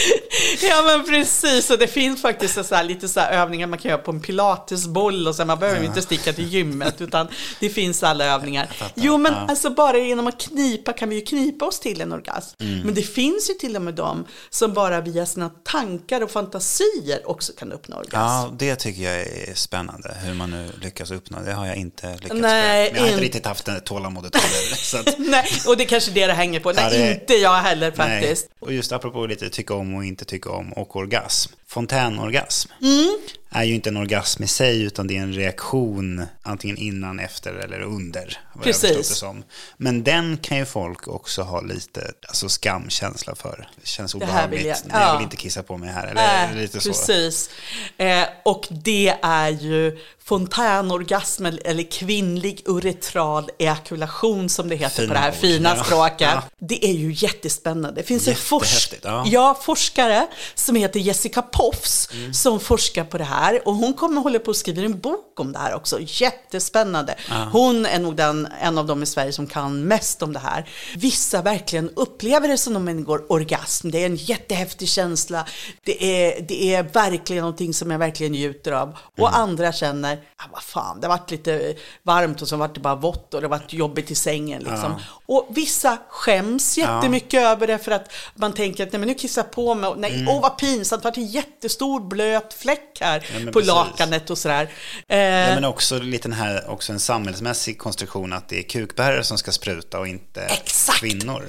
ja 0.62 0.82
men 0.86 1.06
precis, 1.06 1.70
och 1.70 1.78
det 1.78 1.88
finns 1.88 2.22
faktiskt 2.22 2.66
så 2.66 2.76
här, 2.76 2.84
lite 2.84 3.08
så 3.10 3.20
här 3.20 3.32
övningar 3.32 3.68
man 3.68 3.80
kan 3.80 3.90
göra 3.92 4.02
på 4.02 4.12
en 4.12 4.20
pilatesboll 4.22 5.28
och 5.28 5.36
så 5.36 5.42
här, 5.42 5.48
man 5.48 5.60
behöver 5.60 5.84
inte 5.86 6.02
sticka 6.02 6.34
till 6.34 6.48
gymmet 6.48 7.02
utan 7.02 7.28
det 7.60 7.70
finns 7.70 8.04
alla 8.04 8.26
övningar. 8.26 8.70
Jo 8.96 9.18
men 9.18 9.34
Ja. 9.34 9.46
alltså 9.50 9.70
bara 9.70 9.98
genom 9.98 10.28
att 10.28 10.42
knipa 10.42 10.94
kan 10.94 11.10
vi 11.10 11.16
ju 11.16 11.22
knipa 11.22 11.66
oss 11.66 11.80
till 11.80 12.02
en 12.02 12.14
orgasm. 12.14 12.56
Mm. 12.64 12.80
Men 12.80 12.94
det 12.94 13.02
finns 13.04 13.50
ju 13.50 13.54
till 13.54 13.76
och 13.76 13.82
med 13.82 13.94
de 13.94 14.26
som 14.50 14.74
bara 14.74 15.02
via 15.02 15.26
sina 15.26 15.50
tankar 15.50 16.22
och 16.22 16.32
fantasier 16.32 17.30
också 17.30 17.54
kan 17.54 17.72
uppnå 17.72 17.96
orgasm. 17.98 18.16
Ja, 18.16 18.54
det 18.60 18.76
tycker 18.76 19.02
jag 19.02 19.22
är 19.22 19.54
spännande. 19.56 20.18
Hur 20.26 20.34
man 20.34 20.52
nu 20.52 20.70
lyckas 20.82 21.12
uppnå. 21.12 21.38
Det 21.46 21.54
har 21.54 21.66
jag 21.68 21.76
inte 21.76 22.14
lyckats 22.14 22.34
Nej, 22.42 22.84
med. 22.84 22.94
Men 22.94 22.96
jag 22.96 23.02
har 23.02 23.08
inte 23.08 23.14
in- 23.14 23.20
riktigt 23.20 23.46
haft 23.46 23.66
det 23.66 23.80
tålamodet 23.80 24.36
heller. 24.36 25.00
Att, 25.10 25.20
Nej, 25.30 25.46
och 25.68 25.78
det 25.78 25.84
är 25.84 25.88
kanske 25.88 26.12
det 26.12 26.28
det 26.28 26.34
hänger 26.34 26.60
på. 26.60 26.72
Nej, 26.72 26.84
Ja, 26.84 26.90
det- 26.90 27.12
inte 27.12 27.34
jag 27.34 27.56
heller 27.58 27.92
faktiskt. 27.92 28.48
Nej. 28.50 28.58
Och 28.60 28.74
just 28.74 28.92
apropå 28.92 29.26
lite 29.26 29.50
tycka 29.50 29.74
om 29.74 29.91
och 29.96 30.06
inte 30.06 30.26
tycka 30.26 30.50
om 30.50 30.74
och 30.74 30.96
orgasm. 30.96 31.54
Fontänorgasm 31.72 32.70
Mm. 32.82 33.18
är 33.52 33.64
ju 33.64 33.76
inte 33.76 33.90
en 33.90 33.98
orgasm 33.98 34.44
i 34.44 34.48
sig 34.48 34.82
utan 34.84 35.08
det 35.08 35.18
är 35.18 35.22
en 35.22 35.34
reaktion 35.34 36.26
antingen 36.42 36.78
innan, 36.78 37.20
efter 37.20 37.54
eller 37.54 37.82
under. 37.82 38.40
Vad 38.54 38.64
Precis. 38.64 39.22
Jag. 39.22 39.44
Men 39.78 40.04
den 40.04 40.38
kan 40.38 40.58
ju 40.58 40.66
folk 40.66 41.08
också 41.08 41.42
ha 41.42 41.62
lite 41.62 42.12
alltså, 42.28 42.50
skamkänsla 42.50 43.36
för. 43.36 43.70
Det 43.82 43.88
känns 43.88 44.16
obehagligt. 44.16 44.66
jag- 44.66 44.78
jag, 44.90 45.02
ja. 45.02 45.14
vill 45.18 45.24
inte 45.24 45.38
kissa 45.38 45.64
på 45.64 45.78
mig 45.78 45.90
här. 45.90 46.04
Eller 46.08 46.14
Nej, 46.48 46.56
lite 46.56 46.80
så. 46.82 46.90
precis. 46.90 47.50
Eh, 47.98 48.24
och 48.46 48.68
det 48.70 49.16
är 49.22 49.50
ju 49.50 49.98
fontänorgasm 50.24 51.46
eller- 51.46 51.92
kvinnlig 51.92 52.62
uretral 52.66 53.50
ejakulation 53.60 54.50
som 54.50 54.70
det 54.70 54.76
heter 54.76 54.96
Fina 54.96 55.08
på 55.08 55.14
det 55.14 55.20
här 55.20 55.30
ord. 55.32 55.36
fina 55.36 55.74
Ja. 55.78 55.84
språket. 55.84 56.22
Ja. 56.34 56.44
Det 56.60 56.86
är 56.86 56.94
ju 56.94 57.12
jättespännande. 57.14 58.02
Det 58.02 58.08
finns 58.08 58.28
en 58.28 58.36
forsk 58.36 58.94
ja. 59.26 59.60
forskare 59.64 60.28
som 60.56 60.76
heter 60.76 61.00
Jessica 61.00 61.42
Poffs 61.62 62.10
Mm. 62.14 62.34
som 62.34 62.60
forskar 62.60 63.04
på 63.04 63.18
det 63.18 63.24
här 63.24 63.68
och 63.68 63.76
hon 63.76 63.94
kommer 63.94 64.22
hålla 64.22 64.40
på 64.40 64.52
att 64.52 64.58
skriva 64.58 64.82
en 64.82 65.00
bok 65.00 65.40
om 65.40 65.52
det 65.52 65.60
här 65.60 65.76
också. 65.76 65.98
Jättespännande. 66.02 67.16
Hon 67.52 67.86
är 67.86 68.00
nog 68.00 68.16
den, 68.16 68.48
en 68.62 68.78
av 68.78 68.86
dem 68.88 69.04
i 69.04 69.06
Sverige 69.06 69.32
som 69.34 69.48
kan 69.48 69.82
mest 69.84 70.22
om 70.24 70.34
det 70.34 70.40
här. 70.40 70.70
Vissa 70.98 71.42
verkligen 71.42 71.90
upplever 71.96 72.48
det 72.48 72.58
som 72.58 72.76
om 72.76 72.88
en 72.88 73.04
går 73.04 73.32
orgasm. 73.32 73.92
Det 73.92 74.02
är 74.02 74.06
en 74.06 74.16
jättehäftig 74.16 74.90
känsla. 74.90 75.46
Det 75.84 76.04
är, 76.04 76.42
det 76.42 76.74
är 76.76 76.84
verkligen 76.84 77.42
någonting 77.42 77.74
som 77.74 77.92
jag 77.92 78.00
verkligen 78.00 78.32
njuter 78.32 78.72
av. 78.72 78.98
Och 79.18 79.28
Mm. 79.30 79.42
andra 79.42 79.72
känner, 79.74 80.18
ah, 80.38 80.44
vad 80.52 80.64
fan, 80.64 81.02
det 81.02 81.08
har 81.08 81.18
varit 81.18 81.32
lite 81.32 81.76
varmt 82.04 82.42
och 82.42 82.48
så 82.48 82.56
vart 82.58 82.74
det 82.76 82.80
bara 82.82 82.96
vått 82.96 83.34
och 83.34 83.42
det 83.42 83.48
har 83.48 83.58
varit 83.58 83.74
jobbigt 83.74 84.12
i 84.12 84.16
sängen. 84.16 84.64
Liksom. 84.64 84.96
Och 85.26 85.48
vissa 85.50 85.98
skäms 86.10 86.78
jättemycket 86.78 87.42
över 87.44 87.68
det 87.68 87.78
för 87.78 87.92
att 87.92 88.12
man 88.36 88.54
tänker 88.54 88.84
att 88.84 88.92
nej, 88.92 89.00
men 89.00 89.08
nu 89.08 89.14
kissar 89.16 89.42
jag 89.42 89.52
på 89.52 89.76
mig. 89.76 89.90
Och, 89.90 89.98
nej, 89.98 90.26
åh 90.30 90.42
vad 90.42 90.58
pinsamt, 90.58 91.04
det 91.04 91.08
har 91.08 91.12
varit 91.12 91.18
en 91.18 91.32
jättestor 91.52 92.00
blöt 92.00 92.54
fläck 92.54 92.98
här. 93.02 93.26
Ja, 93.34 93.46
på 93.46 93.52
precis. 93.52 93.68
lakanet 93.68 94.30
och 94.30 94.38
sådär. 94.38 94.70
Eh, 95.08 95.18
Ja, 95.20 95.56
men 95.56 95.66
också 95.66 96.00
lite 96.00 96.28
den 96.28 96.38
här, 96.38 96.70
också 96.70 96.94
en 96.94 97.00
samhällsmässig 97.00 97.78
konstruktion 97.78 98.34
att 98.34 98.50
det 98.50 98.60
är 98.60 98.64
kukbärare 98.64 99.24
som 99.24 99.38
ska 99.38 99.52
spruta 99.52 100.00
och 100.00 100.08
inte 100.08 100.42
Exakt. 100.42 101.00
kvinnor. 101.00 101.44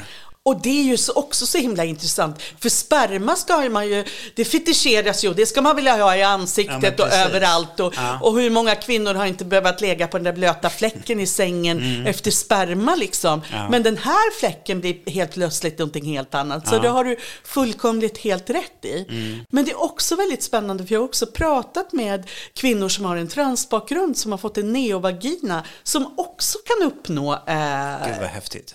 Och 0.44 0.60
det 0.62 0.80
är 0.80 0.82
ju 0.84 0.96
så, 0.96 1.12
också 1.12 1.46
så 1.46 1.58
himla 1.58 1.84
intressant. 1.84 2.42
För 2.60 2.68
sperma 2.68 3.36
ska 3.36 3.56
man 3.70 3.88
ju, 3.88 4.04
det 4.34 4.44
fetischeras 4.44 5.24
ju, 5.24 5.34
det 5.34 5.46
ska 5.46 5.62
man 5.62 5.76
vilja 5.76 5.96
ha 5.96 6.16
i 6.16 6.20
Ja, 6.20 6.26
ansiktet 6.28 6.98
men 6.98 7.06
och 7.06 7.12
överallt. 7.12 7.80
Och, 7.80 7.94
Ja. 7.96 8.18
och 8.22 8.40
hur 8.40 8.50
många 8.50 8.74
kvinnor 8.74 9.14
har 9.14 9.26
inte 9.26 9.44
behövt 9.44 9.80
lägga 9.80 10.08
på 10.08 10.16
den 10.18 10.24
där 10.24 10.32
blöta 10.32 10.70
fläcken 10.70 11.20
i 11.20 11.26
sängen 11.26 12.06
efter 12.06 12.30
sperma 12.30 12.94
liksom. 12.94 13.32
Mm. 13.32 13.44
Ja. 13.52 13.68
Men 13.70 13.82
den 13.82 13.96
här 13.96 14.38
fläcken 14.38 14.80
blir 14.80 15.10
helt 15.10 15.32
plötsligt 15.32 15.78
någonting 15.78 16.04
helt 16.04 16.34
annat. 16.34 16.68
Så 16.68 16.78
det 16.78 16.88
har 16.88 17.04
du 17.04 17.16
fullkomligt 17.44 18.18
helt 18.18 18.50
rätt 18.50 18.84
i. 18.84 19.06
Mm. 19.08 19.38
Men 19.50 19.64
det 19.64 19.70
är 19.70 19.82
också 19.82 20.16
väldigt 20.16 20.42
spännande 20.42 20.86
för 20.86 20.94
jag 20.94 21.00
har 21.00 21.04
också 21.04 21.26
pratat 21.26 21.92
med 21.92 22.30
kvinnor 22.54 22.88
som 22.88 23.04
har 23.04 23.16
en 23.16 23.28
transbakgrund 23.28 24.16
som 24.16 24.30
har 24.32 24.38
fått 24.38 24.58
en 24.58 24.72
neovagina 24.72 25.64
som 25.82 26.14
också 26.16 26.58
kan 26.58 26.86
uppnå 26.88 27.32
eh, 27.32 27.38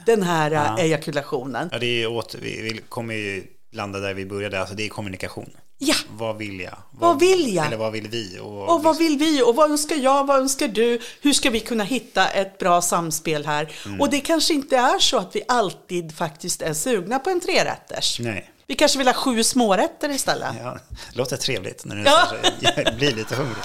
den 0.06 0.24
här 0.24 0.52
eh, 0.52 0.58
Ja. 0.78 0.78
Ejakulationen. 1.58 1.70
Ja, 1.72 1.80
det 1.80 2.04
är 2.04 2.08
åter, 2.08 2.40
vi, 2.42 2.62
vi 2.62 2.82
kommer 2.90 3.14
ju 3.14 3.44
landa 3.72 4.00
där 4.00 4.14
vi 4.14 4.26
började, 4.26 4.60
alltså 4.60 4.76
det 4.76 4.86
är 4.86 4.90
kommunikation. 4.90 5.50
Ja. 5.80 5.96
Vad 6.10 6.38
vill 6.38 6.60
jag? 6.60 6.78
Vad 6.92 7.20
vill 7.20 7.54
jag? 7.56 7.66
Eller 7.68 7.78
vad 7.78 7.92
vill 7.92 8.08
vi? 8.08 8.40
Och, 8.42 8.70
Och 8.76 8.84
vad 8.84 8.98
vill 8.98 9.18
vi? 9.18 9.42
Och 9.44 9.56
vad 9.56 9.72
önskar 9.72 9.96
jag? 9.96 10.28
Vad 10.28 10.40
önskar 10.40 10.68
du? 10.68 11.00
Hur 11.22 11.34
ska 11.34 11.50
vi 11.50 11.60
kunna 11.60 11.84
hitta 11.84 12.28
ett 12.30 12.58
bra 12.58 12.82
samspel 12.82 13.46
här? 13.46 13.72
Mm. 13.86 14.02
Och 14.02 14.10
det 14.10 14.20
kanske 14.20 14.54
inte 14.54 14.78
är 14.78 15.00
så 15.00 15.18
att 15.18 15.36
vi 15.36 15.42
alltid 15.48 16.16
faktiskt 16.18 16.62
är 16.62 16.74
sugna 16.74 17.20
på 17.20 17.30
en 17.30 17.40
trerätters. 17.40 18.20
Nej. 18.20 18.52
Vi 18.68 18.76
kanske 18.76 18.98
vill 18.98 19.08
ha 19.08 19.14
sju 19.14 19.44
smårätter 19.44 20.10
istället. 20.10 20.56
Ja, 20.64 20.78
det 21.12 21.18
låter 21.18 21.38
trevligt 21.38 21.86
när 21.86 21.96
du 21.96 22.04
Ja. 22.04 22.28
blir 22.98 23.16
lite 23.16 23.36
hungrig. 23.36 23.64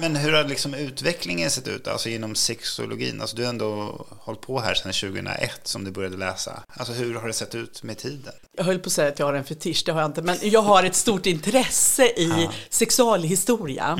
Men 0.00 0.16
hur 0.16 0.32
har 0.32 0.44
liksom 0.44 0.74
utvecklingen 0.74 1.50
sett 1.50 1.68
ut 1.68 1.88
alltså 1.88 2.08
inom 2.08 2.34
sexologin? 2.34 3.20
Alltså 3.20 3.36
du 3.36 3.42
har 3.42 3.48
ändå 3.48 4.06
hållit 4.18 4.40
på 4.40 4.60
här 4.60 4.74
sedan 4.74 4.92
2001 4.92 5.60
som 5.62 5.84
du 5.84 5.90
började 5.90 6.16
läsa. 6.16 6.62
Alltså 6.76 6.92
hur 6.92 7.14
har 7.14 7.26
det 7.26 7.32
sett 7.32 7.54
ut 7.54 7.82
med 7.82 7.98
tiden? 7.98 8.32
Jag 8.56 8.64
höll 8.64 8.78
på 8.78 8.86
att 8.86 8.92
säga 8.92 9.08
att 9.08 9.18
jag 9.18 9.26
har 9.26 9.34
en 9.34 9.44
fetisch, 9.44 9.82
det 9.86 9.92
har 9.92 10.00
jag 10.00 10.08
inte, 10.08 10.22
men 10.22 10.36
jag 10.42 10.62
har 10.62 10.84
ett 10.84 10.94
stort 10.94 11.26
intresse 11.26 12.06
i 12.06 12.48
sexualhistoria. 12.70 13.98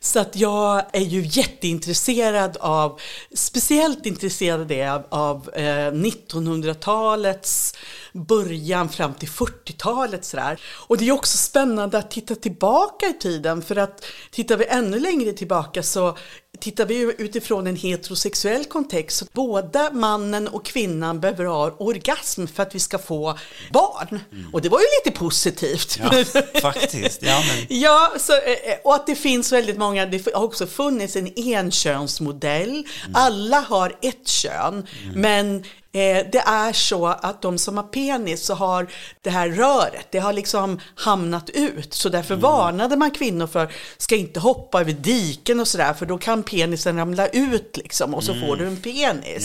Så 0.00 0.20
att 0.20 0.36
jag 0.36 0.84
är 0.92 1.00
ju 1.00 1.22
jätteintresserad 1.24 2.56
av, 2.60 3.00
speciellt 3.34 4.06
intresserad 4.06 4.72
av, 4.72 5.04
av 5.08 5.50
eh, 5.54 5.92
1900-talets 5.92 7.74
början 8.26 8.88
fram 8.88 9.14
till 9.14 9.28
40-talet 9.28 10.24
sådär. 10.24 10.60
Och 10.64 10.98
det 10.98 11.08
är 11.08 11.12
också 11.12 11.38
spännande 11.38 11.98
att 11.98 12.10
titta 12.10 12.34
tillbaka 12.34 13.06
i 13.06 13.12
tiden, 13.12 13.62
för 13.62 13.76
att 13.76 14.04
tittar 14.30 14.56
vi 14.56 14.66
ännu 14.66 14.98
längre 14.98 15.32
tillbaka 15.32 15.82
så 15.82 16.16
tittar 16.60 16.86
vi 16.86 17.14
utifrån 17.18 17.66
en 17.66 17.76
heterosexuell 17.76 18.64
kontext. 18.64 19.18
Så 19.18 19.26
båda 19.32 19.90
mannen 19.92 20.48
och 20.48 20.64
kvinnan 20.64 21.20
behöver 21.20 21.44
ha 21.44 21.70
orgasm 21.78 22.46
för 22.46 22.62
att 22.62 22.74
vi 22.74 22.78
ska 22.78 22.98
få 22.98 23.38
barn. 23.72 24.20
Och 24.52 24.62
det 24.62 24.68
var 24.68 24.80
ju 24.80 24.86
lite 25.04 25.18
positivt. 25.18 25.98
Ja, 25.98 26.24
faktiskt. 26.60 27.22
Ja, 27.22 27.42
men... 27.48 27.66
Ja, 27.80 28.12
så, 28.18 28.32
eh, 28.32 28.78
och 28.84 28.94
att 28.94 29.06
det 29.06 29.14
finns 29.14 29.52
väldigt 29.52 29.78
många, 29.78 30.06
det 30.06 30.34
har 30.34 30.42
också 30.42 30.66
funnits 30.66 31.16
en 31.16 31.38
enkönsmodell. 31.38 32.84
Alla 33.14 33.60
har 33.60 33.96
ett 34.02 34.28
kön, 34.28 34.86
men 35.14 35.64
eh, 35.92 36.26
det 36.32 36.38
är 36.46 36.72
så 36.72 37.06
att 37.06 37.42
de 37.42 37.58
som 37.58 37.76
har 37.76 37.84
penis 37.84 38.44
så 38.44 38.54
har 38.54 38.86
det 39.22 39.30
här 39.30 39.48
röret, 39.48 40.06
det 40.10 40.18
har 40.18 40.32
liksom 40.32 40.80
hamnat 40.94 41.50
ut. 41.50 41.94
Så 41.94 42.08
därför 42.08 42.34
varnade 42.36 42.96
man 42.96 43.10
kvinnor 43.10 43.46
för, 43.46 43.72
ska 43.98 44.16
inte 44.16 44.40
hoppa 44.40 44.80
över 44.80 44.92
diken 44.92 45.60
och 45.60 45.68
sådär, 45.68 45.94
för 45.94 46.06
då 46.06 46.18
kan 46.18 46.42
penisen 46.42 46.96
ramla 46.96 47.28
ut 47.28 47.76
liksom 47.76 48.14
och 48.14 48.24
så 48.24 48.34
får 48.34 48.56
du 48.56 48.66
en 48.66 48.76
penis. 48.76 49.44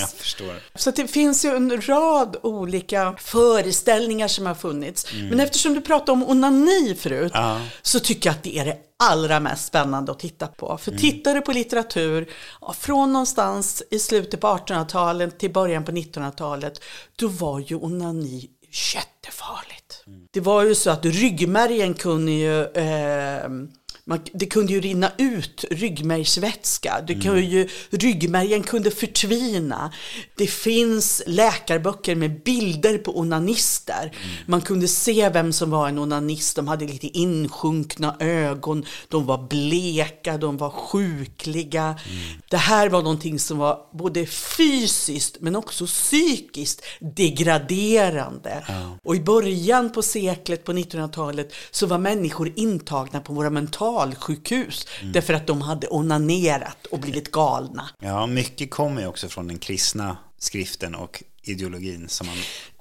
Så 0.75 0.91
det 0.91 1.07
finns 1.07 1.45
ju 1.45 1.55
en 1.55 1.81
rad 1.81 2.37
olika 2.43 3.15
föreställningar 3.19 4.27
som 4.27 4.45
har 4.45 4.55
funnits. 4.55 5.07
Men 5.29 5.39
eftersom 5.39 5.73
du 5.73 5.81
pratade 5.81 6.11
om 6.11 6.23
onani 6.29 6.95
förut 6.99 7.31
Ja. 7.35 7.61
så 7.81 7.99
tycker 7.99 8.29
jag 8.29 8.35
att 8.35 8.43
det 8.43 8.57
är 8.57 8.65
det 8.65 8.77
allra 9.09 9.39
mest 9.39 9.65
spännande 9.67 10.11
att 10.11 10.19
titta 10.19 10.47
på. 10.47 10.77
För 10.77 10.91
tittar 10.91 11.35
du 11.35 11.41
på 11.41 11.51
litteratur 11.51 12.29
från 12.73 13.13
någonstans 13.13 13.83
i 13.91 13.99
slutet 13.99 14.41
på 14.41 14.47
1800-talet 14.47 15.39
till 15.39 15.53
början 15.53 15.83
på 15.83 15.91
1900-talet, 15.91 16.83
då 17.15 17.27
var 17.27 17.59
ju 17.59 17.75
onani 17.75 18.49
jättefarligt. 18.95 20.03
Det 20.31 20.39
var 20.39 20.63
ju 20.63 20.75
så 20.75 20.89
att 20.89 21.05
ryggmärgen 21.05 21.93
kunde 21.93 22.31
ju 22.31 22.63
eh, 22.63 23.49
man, 24.05 24.19
det 24.33 24.45
kunde 24.45 24.73
ju 24.73 24.81
rinna 24.81 25.11
ut 25.17 25.65
ryggmärgsvätska, 25.71 27.03
det 27.07 27.15
kunde 27.15 27.41
ju, 27.41 27.69
ryggmärgen 27.89 28.63
kunde 28.63 28.91
förtvina. 28.91 29.93
Det 30.37 30.47
finns 30.47 31.23
läkarböcker 31.27 32.15
med 32.15 32.43
bilder 32.43 32.97
på 32.97 33.19
onanister. 33.19 34.11
Man 34.45 34.61
kunde 34.61 34.87
se 34.87 35.29
vem 35.29 35.53
som 35.53 35.69
var 35.69 35.87
en 35.87 35.99
onanist, 35.99 36.55
de 36.55 36.67
hade 36.67 36.85
lite 36.85 37.07
insjunkna 37.07 38.15
ögon, 38.19 38.85
de 39.07 39.25
var 39.25 39.47
bleka, 39.47 40.37
de 40.37 40.57
var 40.57 40.69
sjukliga. 40.69 41.99
Det 42.49 42.57
här 42.57 42.89
var 42.89 43.01
någonting 43.01 43.39
som 43.39 43.57
var 43.57 43.79
både 43.93 44.25
fysiskt 44.25 45.37
men 45.39 45.55
också 45.55 45.85
psykiskt 45.85 46.81
degraderande. 46.99 48.63
Och 49.03 49.15
i 49.15 49.19
början 49.19 49.91
på 49.91 50.01
seklet, 50.01 50.63
på 50.63 50.73
1900-talet, 50.73 51.53
så 51.71 51.87
var 51.87 51.97
människor 51.97 52.53
intagna 52.55 53.19
på 53.19 53.33
våra 53.33 53.49
mentalsjukhus 53.93 54.87
därför 55.13 55.33
att 55.33 55.47
de 55.47 55.61
hade 55.61 55.87
onanerat 55.87 56.85
och 56.91 56.99
blivit 56.99 57.31
galna. 57.31 57.89
Ja, 57.99 58.27
mycket 58.27 58.71
kommer 58.71 59.01
ju 59.01 59.07
också 59.07 59.27
från 59.29 59.47
den 59.47 59.57
kristna 59.57 60.17
skriften 60.39 60.95
och 60.95 61.23
ideologin 61.43 62.09
som 62.09 62.27
man... 62.27 62.35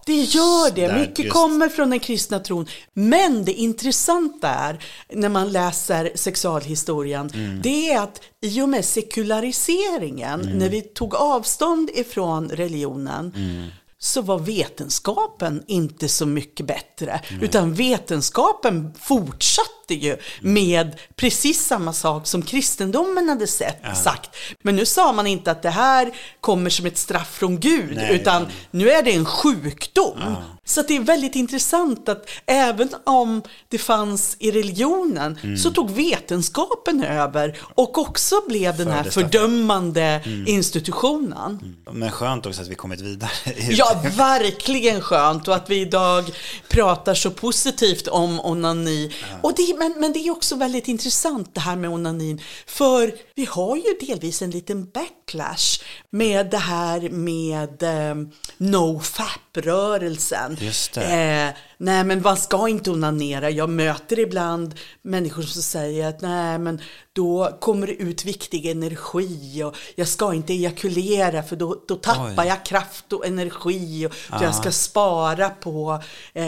Det 0.06 0.20
gör 0.22 0.70
det. 0.74 0.94
Mycket 0.98 1.18
just- 1.24 1.32
kommer 1.32 1.68
från 1.68 1.90
den 1.90 2.00
kristna 2.00 2.38
tron. 2.38 2.66
Men 2.94 3.44
det 3.44 3.52
intressanta 3.52 4.48
är, 4.48 4.84
när 5.12 5.28
man 5.28 5.52
läser 5.52 6.12
sexualhistorien, 6.14 7.30
Mm. 7.34 7.60
det 7.62 7.92
är 7.92 8.00
att 8.02 8.20
i 8.40 8.60
och 8.62 8.68
med 8.68 8.84
sekulariseringen, 8.84 10.40
Mm. 10.40 10.58
när 10.58 10.68
vi 10.68 10.80
tog 10.82 11.14
avstånd 11.14 11.90
ifrån 11.94 12.48
religionen, 12.48 13.32
Mm. 13.36 13.68
så 13.98 14.22
var 14.22 14.38
vetenskapen 14.38 15.62
inte 15.66 16.08
så 16.08 16.26
mycket 16.26 16.66
bättre. 16.66 17.20
Utan 17.40 17.74
vetenskapen 17.74 18.94
fortsatte 19.00 19.68
ju 19.94 20.16
med 20.40 20.96
precis 21.16 21.66
samma 21.66 21.92
sak 21.92 22.26
som 22.26 22.42
kristendomen 22.42 23.28
hade 23.28 23.46
sett, 23.46 23.82
sagt. 24.04 24.30
Men 24.62 24.76
nu 24.76 24.86
sa 24.86 25.12
man 25.12 25.26
inte 25.26 25.50
att 25.50 25.62
det 25.62 25.70
här 25.70 26.10
kommer 26.40 26.70
som 26.70 26.86
ett 26.86 26.98
straff 26.98 27.34
från 27.34 27.60
Gud, 27.60 27.92
Nej, 27.96 28.14
utan 28.14 28.42
utan- 28.42 28.52
nu 28.70 28.90
är 28.90 29.02
det 29.02 29.12
en 29.14 29.24
sjukdom. 29.24 30.18
Så 30.64 30.80
att 30.80 30.88
det 30.88 30.96
är 30.96 31.00
väldigt 31.00 31.34
intressant 31.36 32.08
att 32.08 32.28
även 32.46 32.88
om 33.04 33.42
det 33.68 33.78
fanns 33.78 34.36
i 34.38 34.50
religionen 34.50 35.38
Mm. 35.42 35.56
så 35.58 35.70
tog 35.70 35.90
vetenskapen 35.90 37.04
över 37.04 37.58
och 37.74 37.98
också 37.98 38.34
blev 38.48 38.76
den 38.76 38.88
här 38.90 39.04
fördömande 39.04 40.02
Mm. 40.24 40.44
institutionen. 40.46 41.76
Men 41.92 42.10
skönt 42.10 42.46
också 42.46 42.62
att 42.62 42.68
vi 42.68 42.74
kommit 42.74 43.00
vidare. 43.00 43.30
Ja, 43.70 44.02
verkligen 44.16 45.00
skönt 45.00 45.48
och 45.48 45.54
att 45.54 45.70
vi 45.70 45.80
idag 45.80 46.24
pratar 46.68 47.14
så 47.14 47.30
positivt 47.30 48.08
om 48.08 48.40
onani. 48.40 49.12
Och 49.42 49.52
det, 49.56 49.74
men, 49.82 50.00
men 50.00 50.12
det 50.12 50.18
är 50.18 50.30
också 50.30 50.56
väldigt 50.56 50.88
intressant 50.88 51.54
det 51.54 51.60
här 51.60 51.76
med 51.76 51.90
onanin. 51.90 52.40
För 52.66 53.14
vi 53.34 53.44
har 53.44 53.76
ju 53.76 54.06
delvis 54.06 54.42
en 54.42 54.50
liten 54.50 54.90
backlash 54.90 55.82
med 56.10 56.50
det 56.50 56.58
här 56.58 57.10
med 57.10 57.82
eh, 57.82 58.14
no-fap-rörelsen. 58.56 60.56
Just 60.60 60.94
det. 60.94 61.02
Eh, 61.02 61.54
nej, 61.82 62.04
men 62.04 62.22
man 62.22 62.36
ska 62.36 62.68
inte 62.68 62.90
onanera. 62.90 63.50
Jag 63.50 63.68
möter 63.68 64.18
ibland 64.18 64.74
människor 65.02 65.42
som 65.42 65.62
säger 65.62 66.08
att 66.08 66.20
nej, 66.20 66.58
men 66.58 66.80
då 67.12 67.56
kommer 67.60 67.86
det 67.86 67.92
ut 67.92 68.24
viktig 68.24 68.66
energi 68.66 69.62
och 69.64 69.76
jag 69.94 70.08
ska 70.08 70.34
inte 70.34 70.52
ejakulera 70.52 71.42
för 71.42 71.56
då, 71.56 71.82
då 71.88 71.96
tappar 71.96 72.42
Oj. 72.42 72.46
jag 72.48 72.64
kraft 72.64 73.12
och 73.12 73.26
energi 73.26 74.06
och 74.06 74.14
så 74.38 74.44
jag 74.44 74.54
ska 74.54 74.70
spara 74.70 75.50
på 75.50 76.02
eh, 76.34 76.44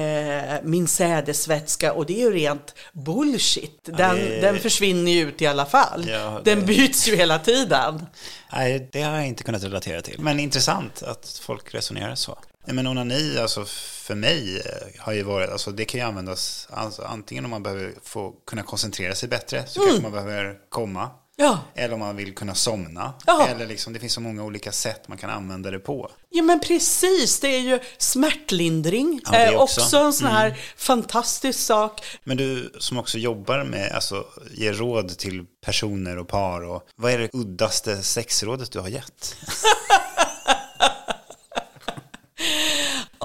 min 0.63 0.89
sädesvätska 0.89 1.93
och 1.93 2.07
det 2.07 2.13
är 2.23 2.25
ju 2.25 2.33
rent 2.33 2.75
bullshit. 2.93 3.81
Den, 3.85 4.17
det- 4.17 4.41
den 4.41 4.59
försvinner 4.59 5.13
ju 5.13 5.29
ut 5.29 5.43
i 5.43 5.47
alla 5.47 5.67
fall. 5.67 6.07
Ja, 6.09 6.41
Den 6.45 6.61
det- 6.61 6.67
byts 6.67 7.09
ju 7.09 7.17
hela 7.17 7.39
tiden. 7.39 8.07
Nej, 8.53 8.89
det 8.93 9.03
har 9.03 9.15
jag 9.17 9.27
inte 9.27 9.43
kunnat 9.45 9.63
relatera 9.65 10.03
till. 10.03 10.21
Men 10.21 10.41
intressant 10.41 11.03
att 11.03 11.41
folk 11.43 11.75
resonerar 11.75 12.15
så. 12.15 12.39
Nej, 12.65 12.75
Men 12.75 12.87
onani, 12.87 13.39
alltså 13.39 13.65
för 14.05 14.15
mig, 14.15 14.59
eh, 14.59 15.03
har 15.03 15.13
ju 15.13 15.23
varit, 15.23 15.51
alltså 15.51 15.71
det 15.71 15.85
kan 15.85 16.01
ju 16.01 16.07
användas, 16.07 16.69
alltså, 16.71 17.03
antingen 17.03 17.45
om 17.45 17.51
man 17.51 17.63
behöver 17.63 17.95
få 18.03 18.35
kunna 18.47 18.63
koncentrera 18.63 19.15
sig 19.15 19.29
bättre, 19.29 19.67
så 19.67 19.81
kanske 19.81 20.03
man 20.03 20.13
behöver 20.13 20.59
komma. 20.69 21.11
Ja. 21.37 21.59
Eller 21.75 21.95
om 21.95 22.01
man 22.01 22.17
vill 22.17 22.35
kunna 22.35 22.55
somna. 22.55 23.13
Ja. 23.27 23.49
Eller 23.49 23.67
liksom, 23.67 23.93
det 23.93 23.99
finns 23.99 24.13
så 24.13 24.21
många 24.21 24.45
olika 24.45 24.73
sätt 24.73 25.09
man 25.09 25.19
kan 25.19 25.31
använda 25.31 25.71
det 25.71 25.79
på. 25.79 26.11
Ja 26.31 26.43
men 26.43 26.61
precis, 26.61 27.41
det 27.41 27.49
är 27.49 27.61
ju 27.61 27.81
smärtlindring. 27.99 29.21
Ja, 29.25 29.31
det 29.31 29.45
eh, 29.45 29.61
också. 29.61 29.81
också 29.81 29.97
en 29.97 30.13
sån 30.13 30.29
här 30.29 30.59
fantastisk 30.77 31.61
sak. 31.61 32.05
Men 32.25 32.37
du 32.37 32.73
som 32.79 32.99
också 32.99 33.19
jobbar 33.19 33.65
med, 33.65 33.93
alltså 33.93 34.25
ger 34.51 34.73
råd 34.73 35.19
till 35.19 35.45
personer 35.65 36.19
och 36.19 36.29
par. 36.29 36.65
Och, 36.65 36.89
vad 36.97 37.13
är 37.13 37.19
det 37.19 37.31
uddaste 37.33 38.03
sexrådet 38.03 38.73
du 38.73 38.81
har 38.81 38.89
gett? 38.89 39.37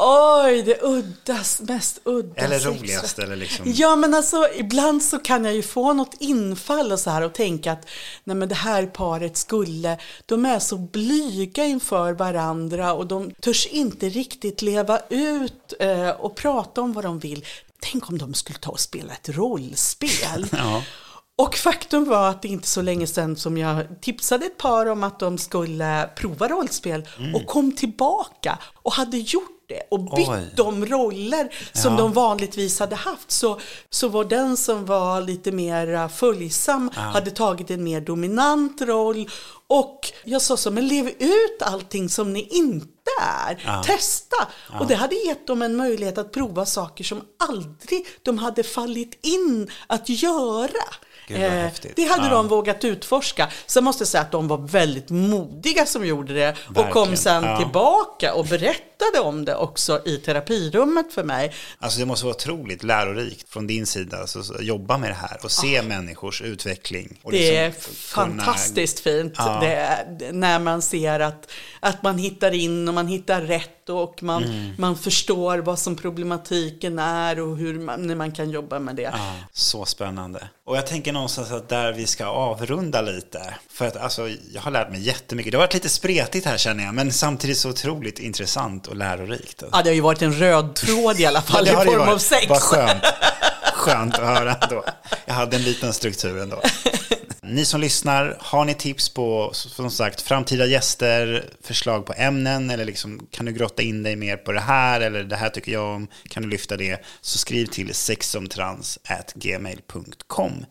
Oj, 0.01 0.62
det 0.62 0.82
uddas, 0.82 1.62
mest 1.62 1.99
udda 2.03 2.41
Eller 2.41 2.60
roligast, 2.60 3.19
eller 3.19 3.36
liksom... 3.36 3.65
Ja, 3.75 3.95
men 3.95 4.13
alltså 4.13 4.47
ibland 4.55 5.03
så 5.03 5.19
kan 5.19 5.45
jag 5.45 5.55
ju 5.55 5.62
få 5.62 5.93
något 5.93 6.15
infall 6.19 6.91
och 6.91 6.99
så 6.99 7.10
här 7.10 7.21
och 7.21 7.34
tänka 7.34 7.71
att 7.71 7.88
nej 8.23 8.36
men 8.36 8.49
det 8.49 8.55
här 8.55 8.86
paret 8.86 9.38
skulle, 9.38 9.97
de 10.25 10.45
är 10.45 10.60
så 10.60 10.77
blyga 10.77 11.65
inför 11.65 12.13
varandra 12.13 12.93
och 12.93 13.08
de 13.08 13.32
törs 13.32 13.67
inte 13.67 14.10
riktigt 14.10 14.62
leva 14.62 14.99
ut 15.10 15.73
eh, 15.79 16.10
och 16.10 16.36
prata 16.36 16.82
om 16.82 16.93
vad 16.93 17.03
de 17.03 17.19
vill. 17.19 17.45
Tänk 17.79 18.10
om 18.10 18.17
de 18.17 18.34
skulle 18.34 18.60
ta 18.60 18.71
och 18.71 18.79
spela 18.79 19.13
ett 19.13 19.29
rollspel. 19.29 20.47
Ja. 20.51 20.84
Och 21.39 21.56
faktum 21.56 22.06
var 22.06 22.30
att 22.30 22.41
det 22.41 22.47
inte 22.47 22.67
så 22.67 22.82
länge 22.82 23.08
sedan 23.08 23.36
som 23.36 23.58
jag 23.58 23.86
tipsade 24.02 24.45
ett 24.45 24.58
par 24.58 24.86
om 24.86 25.04
att 25.04 25.19
de 25.19 25.38
skulle 25.38 26.10
prova 26.15 26.47
rollspel 26.47 27.08
Mm. 27.19 27.36
och 27.36 27.45
kom 27.45 27.71
tillbaka 27.71 28.58
och 28.75 28.93
hade 28.93 29.17
gjort 29.17 29.56
det 29.67 29.82
och 29.91 29.99
bytt 29.99 30.30
Oj. 30.30 30.54
de 30.56 30.86
roller 30.86 31.49
som 31.73 31.91
Ja. 31.93 31.97
de 31.97 32.13
vanligtvis 32.13 32.80
hade 32.80 32.95
haft. 32.95 33.32
Så, 33.32 33.60
så 33.89 34.08
var 34.08 34.23
den 34.25 34.58
som 34.58 34.86
var 34.86 35.21
lite 35.21 35.52
mer 35.52 36.08
följsam 36.08 36.89
hade 36.95 37.32
tagit 37.32 37.71
en 37.71 37.84
mer 37.84 38.02
dominant 38.02 38.82
roll 38.82 39.30
och 39.67 40.12
jag 40.23 40.41
sa 40.41 40.58
så, 40.58 40.71
men 40.71 40.88
lev 40.88 41.08
ut 41.08 41.62
allting 41.62 42.10
som 42.10 42.34
ni 42.34 42.47
inte 42.52 42.88
är. 43.47 43.84
Testa! 43.84 44.47
Och 44.80 44.88
det 44.88 44.95
hade 44.95 45.15
gett 45.15 45.47
dem 45.47 45.62
en 45.62 45.75
möjlighet 45.75 46.17
att 46.17 46.32
prova 46.32 46.65
saker 46.65 47.04
som 47.04 47.21
aldrig 47.49 48.06
de 48.23 48.38
hade 48.38 48.63
fallit 48.63 49.19
in 49.25 49.71
att 49.88 50.10
göra. 50.10 50.84
Gud, 51.29 51.39
vad 51.41 51.47
Eh, 51.47 51.53
häftigt. 51.63 51.93
det 51.95 52.03
hade 52.05 52.27
Ja. 52.27 52.33
de 52.33 52.47
vågat 52.47 52.83
utforska. 52.83 53.47
Sen 53.65 53.83
måste 53.83 54.01
jag 54.01 54.07
säga 54.07 54.21
att 54.21 54.31
de 54.31 54.47
var 54.47 54.57
väldigt 54.57 55.09
modiga 55.09 55.85
som 55.85 56.05
gjorde 56.05 56.33
det 56.33 56.55
och 56.75 56.89
kom 56.89 57.15
sen 57.15 57.43
Ja. 57.43 57.57
tillbaka 57.57 58.33
och 58.33 58.45
berättade 58.45 58.83
om 59.21 59.45
det 59.45 59.55
också 59.55 60.01
i 60.05 60.17
terapirummet 60.17 61.13
för 61.13 61.23
mig. 61.23 61.53
Alltså 61.79 61.99
det 61.99 62.05
måste 62.05 62.25
vara 62.25 62.35
otroligt 62.35 62.83
lärorikt 62.83 63.49
från 63.49 63.67
din 63.67 63.85
sida, 63.85 64.17
alltså, 64.17 64.43
så 64.43 64.55
jobba 64.62 64.97
med 64.97 65.09
det 65.09 65.13
här 65.15 65.38
och 65.43 65.51
se 65.51 65.81
människors 65.81 66.41
utveckling. 66.41 67.19
Det 67.31 67.55
är 67.57 67.65
liksom 67.69 67.93
kunna- 68.23 68.43
fantastiskt 68.43 68.99
fint 68.99 69.33
Ja. 69.38 69.57
det 69.62 69.73
är, 69.75 70.31
när 70.33 70.59
man 70.59 70.81
ser 70.81 71.19
att, 71.19 71.51
att 71.79 72.03
man 72.03 72.17
hittar 72.17 72.51
in 72.51 72.88
och 72.88 72.93
man 72.93 73.07
hittar 73.07 73.41
rätt 73.41 73.89
och 73.89 74.23
man, 74.23 74.43
Mm. 74.43 74.71
man 74.77 74.97
förstår 74.97 75.57
vad 75.57 75.79
som 75.79 75.95
problematiken 75.95 76.99
är 76.99 77.39
och 77.39 77.57
hur 77.57 77.79
man, 77.79 78.17
man 78.17 78.31
kan 78.31 78.49
jobba 78.49 78.79
med 78.79 78.95
det. 78.95 79.01
Ja, 79.01 79.33
så 79.53 79.85
spännande. 79.85 80.49
Och 80.65 80.77
jag 80.77 80.88
tänker 80.88 81.13
någonstans 81.13 81.51
att 81.51 81.69
där 81.69 81.93
vi 81.93 82.05
ska 82.07 82.25
avrunda 82.25 83.01
lite. 83.01 83.53
För 83.69 83.88
att 83.88 83.97
alltså, 83.97 84.29
jag 84.53 84.62
har 84.62 84.71
lärt 84.71 84.91
mig 84.91 85.01
jättemycket. 85.01 85.51
Det 85.51 85.57
har 85.57 85.63
varit 85.63 85.73
lite 85.73 85.89
spretigt 85.89 86.45
här 86.45 86.57
känner 86.57 86.83
jag, 86.83 86.93
men 86.93 87.12
samtidigt 87.12 87.57
så 87.57 87.69
otroligt 87.69 88.19
intressant 88.19 88.88
och 88.89 88.95
lärorikt. 88.95 89.63
Ja, 89.71 89.82
det 89.82 89.89
har 89.89 89.95
ju 89.95 90.02
varit 90.02 90.21
en 90.21 90.34
röd 90.34 90.75
tråd 90.75 91.19
i 91.19 91.25
alla 91.25 91.41
fall 91.41 91.67
har 91.67 91.84
i 91.84 91.86
form 91.86 91.99
varit. 91.99 92.13
av 92.13 92.17
sex. 92.17 92.49
Vad 92.49 92.62
skönt. 92.62 93.04
Skönt 93.73 94.19
att 94.19 94.25
höra 94.25 94.56
ändå. 94.56 94.86
Jag 95.25 95.34
hade 95.34 95.56
en 95.56 95.63
liten 95.63 95.93
struktur 95.93 96.41
ändå. 96.41 96.62
Ni 97.41 97.65
som 97.65 97.82
lyssnar, 97.82 98.38
har 98.39 98.65
ni 98.65 98.73
tips 98.73 99.10
på 99.10 99.49
som 99.54 99.91
sagt 99.91 100.21
framtida 100.21 100.65
gäster, 100.65 101.45
förslag 101.63 102.06
på 102.06 102.13
ämnen 102.17 102.69
eller 102.69 102.86
liksom, 102.86 103.28
kan 103.32 103.45
du 103.45 103.52
grotta 103.52 103.82
in 103.82 104.04
dig 104.04 104.15
mer 104.15 104.38
på 104.38 104.52
det 104.52 104.60
här 104.60 105.02
eller 105.02 105.23
det 105.23 105.36
här 105.36 105.49
tycker 105.49 105.71
jag 105.71 105.95
om, 105.95 106.08
kan 106.30 106.43
du 106.43 106.49
lyfta 106.49 106.78
det, 106.78 106.97
så 107.21 107.38
skriv 107.38 107.65
till 107.65 107.93
sexomtrans@gmail.com. 107.93 110.65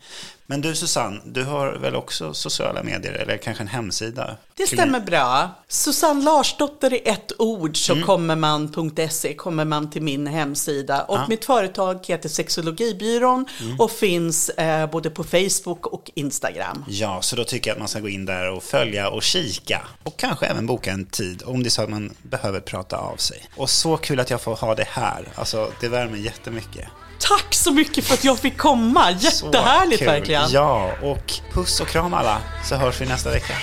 Men 0.50 0.60
du 0.60 0.74
Susanne, 0.74 1.20
du 1.24 1.44
har 1.44 1.72
väl 1.72 1.96
också 1.96 2.34
sociala 2.34 2.82
medier 2.82 3.12
eller 3.12 3.36
kanske 3.36 3.62
en 3.62 3.68
hemsida? 3.68 4.36
Det 4.54 4.66
stämmer 4.66 5.00
bra. 5.00 5.50
Susanne 5.68 6.24
Larsdotter 6.24 6.92
i 6.92 7.08
ett 7.08 7.32
ord 7.38 7.60
Mm. 7.68 7.74
så 7.74 8.06
kommer 8.06 8.36
man.se 8.36 9.34
kommer 9.34 9.64
man 9.64 9.90
till 9.90 10.02
min 10.02 10.26
hemsida. 10.26 11.02
Och 11.02 11.18
mitt 11.28 11.44
företag 11.44 12.04
heter 12.08 12.28
Sexologibyrån 12.28 13.46
Mm. 13.60 13.80
och 13.80 13.90
finns 13.90 14.48
eh, 14.48 14.90
både 14.90 15.10
på 15.10 15.24
Facebook 15.24 15.86
och 15.86 16.10
Instagram. 16.14 16.84
Ja, 16.88 17.22
så 17.22 17.36
då 17.36 17.44
tycker 17.44 17.70
jag 17.70 17.74
att 17.74 17.78
man 17.78 17.88
ska 17.88 18.00
gå 18.00 18.08
in 18.08 18.24
där 18.26 18.50
och 18.50 18.62
följa 18.62 19.08
och 19.10 19.22
kika. 19.22 19.82
Och 20.04 20.16
kanske 20.16 20.46
även 20.46 20.66
boka 20.66 20.90
en 20.92 21.04
tid 21.06 21.42
om 21.46 21.62
det 21.62 21.68
är 21.68 21.70
så 21.70 21.82
att 21.82 21.90
man 21.90 22.14
behöver 22.22 22.60
prata 22.60 22.96
av 22.96 23.16
sig. 23.16 23.48
Och 23.56 23.70
så 23.70 23.96
kul 23.96 24.20
att 24.20 24.30
jag 24.30 24.40
får 24.40 24.56
ha 24.56 24.74
det 24.74 24.88
här. 24.88 25.28
Alltså, 25.34 25.72
det 25.80 25.88
värmer 25.88 26.18
jättemycket. 26.18 26.88
Tack 27.20 27.54
så 27.54 27.72
mycket 27.72 28.04
för 28.04 28.14
att 28.14 28.24
jag 28.24 28.38
fick 28.38 28.58
komma. 28.58 29.10
Jättehärligt 29.10 30.02
verkligen. 30.02 30.37
Fabian. 30.42 30.50
Ja, 30.50 30.90
och 31.02 31.32
puss 31.52 31.80
och 31.80 31.88
kram 31.88 32.14
alla, 32.14 32.38
så 32.64 32.76
hörs 32.76 33.00
vi 33.00 33.06
nästa 33.06 33.30
vecka. 33.30 33.54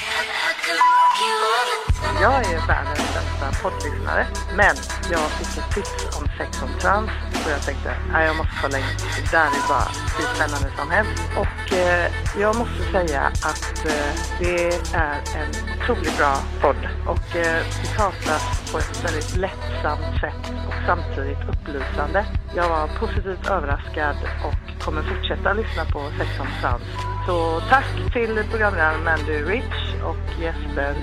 Jag 2.22 2.34
är 2.34 2.68
världens 2.68 2.98
bästa 2.98 3.64
poddlyssnare, 3.64 4.28
men 4.56 4.76
jag 5.12 5.22
fick 5.22 5.64
ett 5.64 5.76
tips 5.76 6.18
om 6.18 6.28
sex 6.38 6.62
on 6.64 6.80
trans 6.80 7.10
och 7.45 7.51
jag 7.51 7.62
tänkte 7.62 7.91
att 8.13 8.25
jag 8.25 8.36
måste 8.36 8.53
kolla 8.62 8.77
in. 8.77 8.86
Det 9.15 9.31
där 9.38 9.49
är 9.58 9.67
bara 9.73 9.88
hur 10.17 10.27
spännande 10.36 10.69
som 10.79 10.91
helst. 10.91 11.21
Och 11.43 11.73
eh, 11.73 12.12
jag 12.43 12.55
måste 12.55 12.81
säga 12.91 13.21
att 13.49 13.86
eh, 13.86 14.12
det 14.39 14.55
är 14.93 15.15
en 15.39 15.49
otroligt 15.73 16.17
bra 16.17 16.34
podd 16.62 16.81
och 17.08 17.36
eh, 17.36 17.62
det 17.81 17.89
pratas 17.97 18.71
på 18.71 18.77
ett 18.77 19.05
väldigt 19.05 19.36
lättsamt 19.36 20.19
sätt 20.21 20.43
och 20.67 20.73
samtidigt 20.86 21.43
upplysande. 21.51 22.25
Jag 22.55 22.69
var 22.69 22.88
positivt 22.99 23.49
överraskad 23.49 24.15
och 24.45 24.84
kommer 24.86 25.01
fortsätta 25.01 25.53
lyssna 25.53 25.86
på 25.86 25.99
Sex 26.17 26.29
on 26.39 26.47
Sounds. 26.62 26.86
Så 27.27 27.62
tack 27.69 28.13
till 28.13 28.43
programledaren 28.51 29.03
Mandy 29.03 29.34
Rich 29.34 29.96
och 30.04 30.41
Jesper 30.41 30.96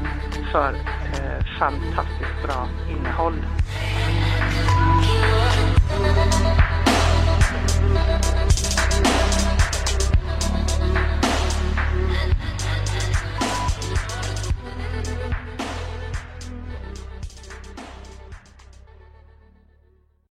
för 0.53 0.75
eh, 1.15 1.59
fantastiskt 1.59 2.43
bra 2.43 2.69
innehåll. 2.91 3.39
Bye. 5.89 6.42